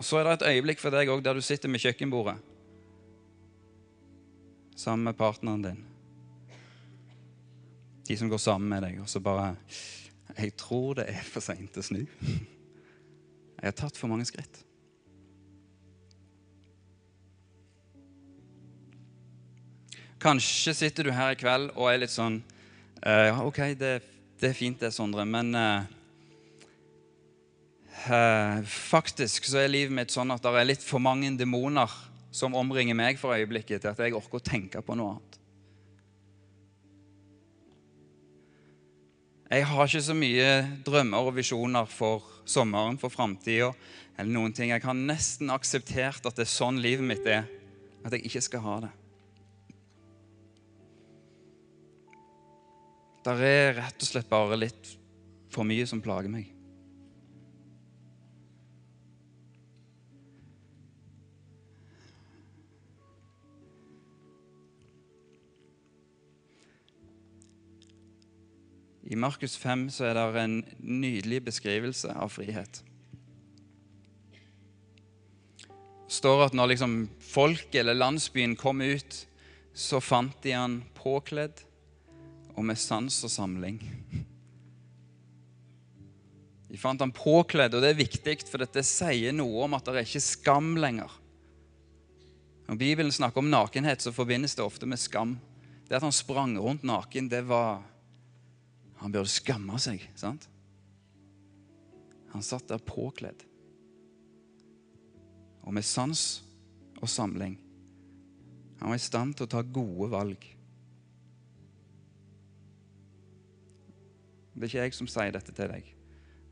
Og 0.00 0.04
Så 0.04 0.16
er 0.16 0.24
det 0.24 0.38
et 0.38 0.48
øyeblikk 0.54 0.80
for 0.80 0.94
deg 0.94 1.10
òg 1.12 1.20
der 1.20 1.36
du 1.36 1.44
sitter 1.44 1.68
med 1.68 1.82
kjøkkenbordet 1.82 2.38
sammen 4.80 5.04
med 5.04 5.16
partneren 5.16 5.60
din. 5.62 5.82
De 8.08 8.16
som 8.16 8.30
går 8.32 8.40
sammen 8.40 8.70
med 8.72 8.80
deg, 8.82 9.00
og 9.02 9.08
så 9.08 9.20
bare 9.20 9.56
Jeg 10.38 10.56
tror 10.56 10.94
det 10.94 11.04
er 11.10 11.26
for 11.26 11.44
seint 11.44 11.76
å 11.76 11.82
snu. 11.84 12.06
Jeg 12.06 13.66
har 13.66 13.76
tatt 13.76 13.98
for 13.98 14.08
mange 14.08 14.24
skritt. 14.24 14.62
Kanskje 20.20 20.72
sitter 20.74 21.04
du 21.04 21.12
her 21.12 21.34
i 21.34 21.40
kveld 21.40 21.74
og 21.74 21.90
er 21.90 22.00
litt 22.00 22.14
sånn 22.14 22.38
uh, 23.04 23.40
OK, 23.44 23.60
det, 23.76 23.92
det, 24.40 24.48
er 24.48 24.56
fint 24.56 24.80
det, 24.80 24.94
Sondre, 24.96 25.26
men 25.28 25.52
uh, 25.52 25.84
uh, 28.06 28.60
faktisk 28.66 29.48
så 29.48 29.62
er 29.62 29.72
livet 29.72 29.94
mitt 29.94 30.14
sånn 30.14 30.32
at 30.32 30.42
det 30.44 30.52
er 30.56 30.68
litt 30.68 30.84
for 30.84 31.02
mange 31.02 31.30
demoner 31.38 31.90
som 32.30 32.54
omringer 32.54 32.94
meg 32.94 33.18
for 33.18 33.34
øyeblikket, 33.34 33.82
til 33.82 33.90
at 33.90 34.00
jeg 34.00 34.14
orker 34.14 34.38
å 34.38 34.44
tenke 34.44 34.82
på 34.84 34.96
noe 34.98 35.16
annet. 35.16 35.38
Jeg 39.50 39.66
har 39.66 39.88
ikke 39.88 40.04
så 40.06 40.14
mye 40.14 40.50
drømmer 40.86 41.26
og 41.26 41.34
visjoner 41.34 41.88
for 41.90 42.22
sommeren, 42.46 43.00
for 43.02 43.10
framtida 43.10 43.72
eller 44.14 44.30
noen 44.30 44.54
ting. 44.54 44.70
Jeg 44.70 44.84
har 44.84 44.94
nesten 44.94 45.50
akseptert 45.50 46.22
at 46.22 46.38
det 46.38 46.46
er 46.46 46.52
sånn 46.52 46.78
livet 46.78 47.02
mitt 47.08 47.26
er, 47.26 47.48
at 48.06 48.14
jeg 48.14 48.28
ikke 48.30 48.44
skal 48.46 48.62
ha 48.68 48.76
det. 48.86 48.92
Det 53.26 53.34
er 53.50 53.74
rett 53.76 54.00
og 54.00 54.08
slett 54.08 54.30
bare 54.30 54.56
litt 54.56 54.94
for 55.50 55.66
mye 55.66 55.84
som 55.88 56.00
plager 56.00 56.30
meg. 56.30 56.59
I 69.10 69.16
Markus 69.18 69.56
5 69.58 69.88
så 69.90 70.06
er 70.06 70.14
det 70.14 70.42
en 70.44 70.60
nydelig 70.78 71.40
beskrivelse 71.48 72.12
av 72.14 72.30
frihet. 72.30 72.84
Det 76.06 76.14
står 76.14 76.44
at 76.44 76.54
når 76.54 76.72
liksom 76.72 76.94
folk 77.22 77.74
eller 77.74 77.98
landsbyen 77.98 78.54
kom 78.58 78.82
ut, 78.82 79.24
så 79.74 79.98
fant 80.02 80.34
de 80.42 80.54
han 80.54 80.80
påkledd 80.94 81.64
og 82.54 82.66
med 82.66 82.78
sans 82.78 83.18
og 83.26 83.32
samling. 83.34 83.78
De 86.70 86.78
fant 86.78 87.02
han 87.02 87.10
påkledd, 87.14 87.74
og 87.74 87.82
det 87.82 87.90
er 87.90 87.98
viktig, 87.98 88.36
for 88.46 88.62
dette 88.62 88.86
sier 88.86 89.34
noe 89.34 89.66
om 89.66 89.74
at 89.74 89.86
det 89.86 89.96
er 89.96 90.06
ikke 90.06 90.22
skam 90.22 90.76
lenger. 90.78 91.10
Når 92.68 92.78
Bibelen 92.78 93.14
snakker 93.14 93.42
om 93.42 93.50
nakenhet, 93.50 94.02
så 94.04 94.14
forbindes 94.14 94.54
det 94.54 94.62
ofte 94.62 94.86
med 94.86 95.02
skam. 95.02 95.34
Det 95.88 95.98
at 95.98 96.06
han 96.06 96.14
sprang 96.14 96.54
rundt 96.62 96.86
naken, 96.86 97.26
det 97.32 97.42
var 97.48 97.82
Han 99.00 99.12
burde 99.12 99.32
skamme 99.32 99.78
seg, 99.80 100.02
sant? 100.18 100.46
Han 102.34 102.44
satt 102.44 102.68
der 102.68 102.82
påkledd. 102.84 103.42
Og 105.64 105.74
med 105.76 105.84
sans 105.84 106.42
og 107.00 107.08
samling. 107.08 107.56
Han 108.80 108.92
var 108.92 109.00
i 109.00 109.02
stand 109.02 109.36
til 109.36 109.48
å 109.48 109.52
ta 109.56 109.62
gode 109.64 110.10
valg. 110.12 110.44
Det 114.54 114.66
er 114.66 114.68
ikke 114.68 114.84
jeg 114.84 114.96
som 114.96 115.08
sier 115.08 115.32
dette 115.32 115.52
til 115.56 115.70
deg. 115.72 115.86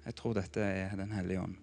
Jeg 0.07 0.17
tror 0.17 0.37
dette 0.39 0.65
er 0.65 0.97
Den 0.97 1.13
hellige 1.13 1.43
ånd. 1.45 1.57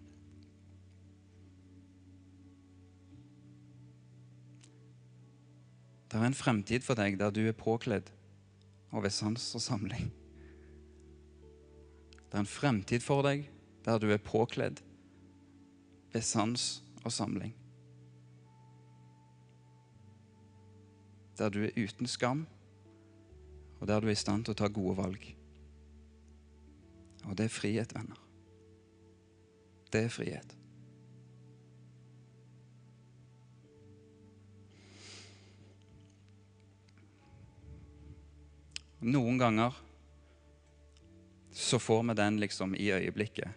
Det 6.06 6.22
er 6.22 6.28
en 6.30 6.38
fremtid 6.38 6.86
for 6.86 6.96
deg 6.96 7.18
der 7.20 7.34
du 7.34 7.42
er 7.44 7.58
påkledd 7.58 8.12
og 8.94 9.04
ved 9.04 9.12
sans 9.12 9.50
og 9.58 9.64
samling. 9.64 10.14
Det 12.36 12.40
er 12.40 12.44
en 12.44 12.52
fremtid 12.52 13.00
for 13.00 13.24
deg 13.24 13.46
der 13.86 13.96
du 14.04 14.10
er 14.12 14.20
påkledd 14.20 14.82
ved 16.12 16.24
sans 16.28 16.66
og 17.06 17.14
samling. 17.16 17.54
Der 21.40 21.54
du 21.56 21.62
er 21.64 21.72
uten 21.80 22.12
skam, 22.12 22.42
og 23.80 23.88
der 23.88 24.04
du 24.04 24.10
er 24.12 24.18
i 24.18 24.20
stand 24.20 24.44
til 24.44 24.52
å 24.52 24.60
ta 24.60 24.68
gode 24.68 24.98
valg. 25.00 25.30
Og 27.24 27.40
det 27.40 27.48
er 27.48 27.56
frihet, 27.56 27.96
venner. 27.96 28.20
Det 29.96 30.04
er 30.04 30.14
frihet. 30.18 30.60
Noen 39.00 39.40
ganger 39.40 39.86
så 41.56 41.80
får 41.80 42.04
vi 42.04 42.14
den 42.14 42.40
liksom 42.40 42.76
i 42.76 42.90
øyeblikket. 42.92 43.50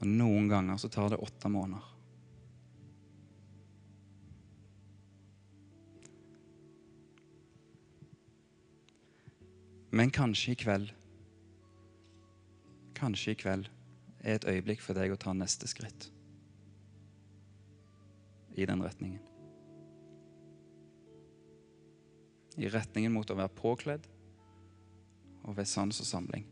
Og 0.00 0.06
noen 0.08 0.46
ganger 0.48 0.78
så 0.80 0.88
tar 0.88 1.10
det 1.12 1.18
åtte 1.20 1.48
måneder. 1.52 1.84
Men 9.92 10.10
kanskje 10.10 10.54
i 10.54 10.56
kveld 10.56 10.94
kanskje 12.96 13.34
i 13.34 13.40
kveld 13.42 13.68
er 14.24 14.38
et 14.38 14.48
øyeblikk 14.48 14.80
for 14.80 14.96
deg 14.96 15.12
å 15.12 15.20
ta 15.20 15.34
neste 15.36 15.68
skritt 15.68 16.08
i 18.56 18.64
den 18.64 18.80
retningen. 18.80 19.20
I 22.56 22.72
retningen 22.72 23.12
mot 23.12 23.28
å 23.28 23.36
være 23.36 23.56
påkledd 23.60 24.08
og 25.44 25.56
ved 25.56 25.64
sans 25.64 26.00
og 26.00 26.06
samling. 26.06 26.46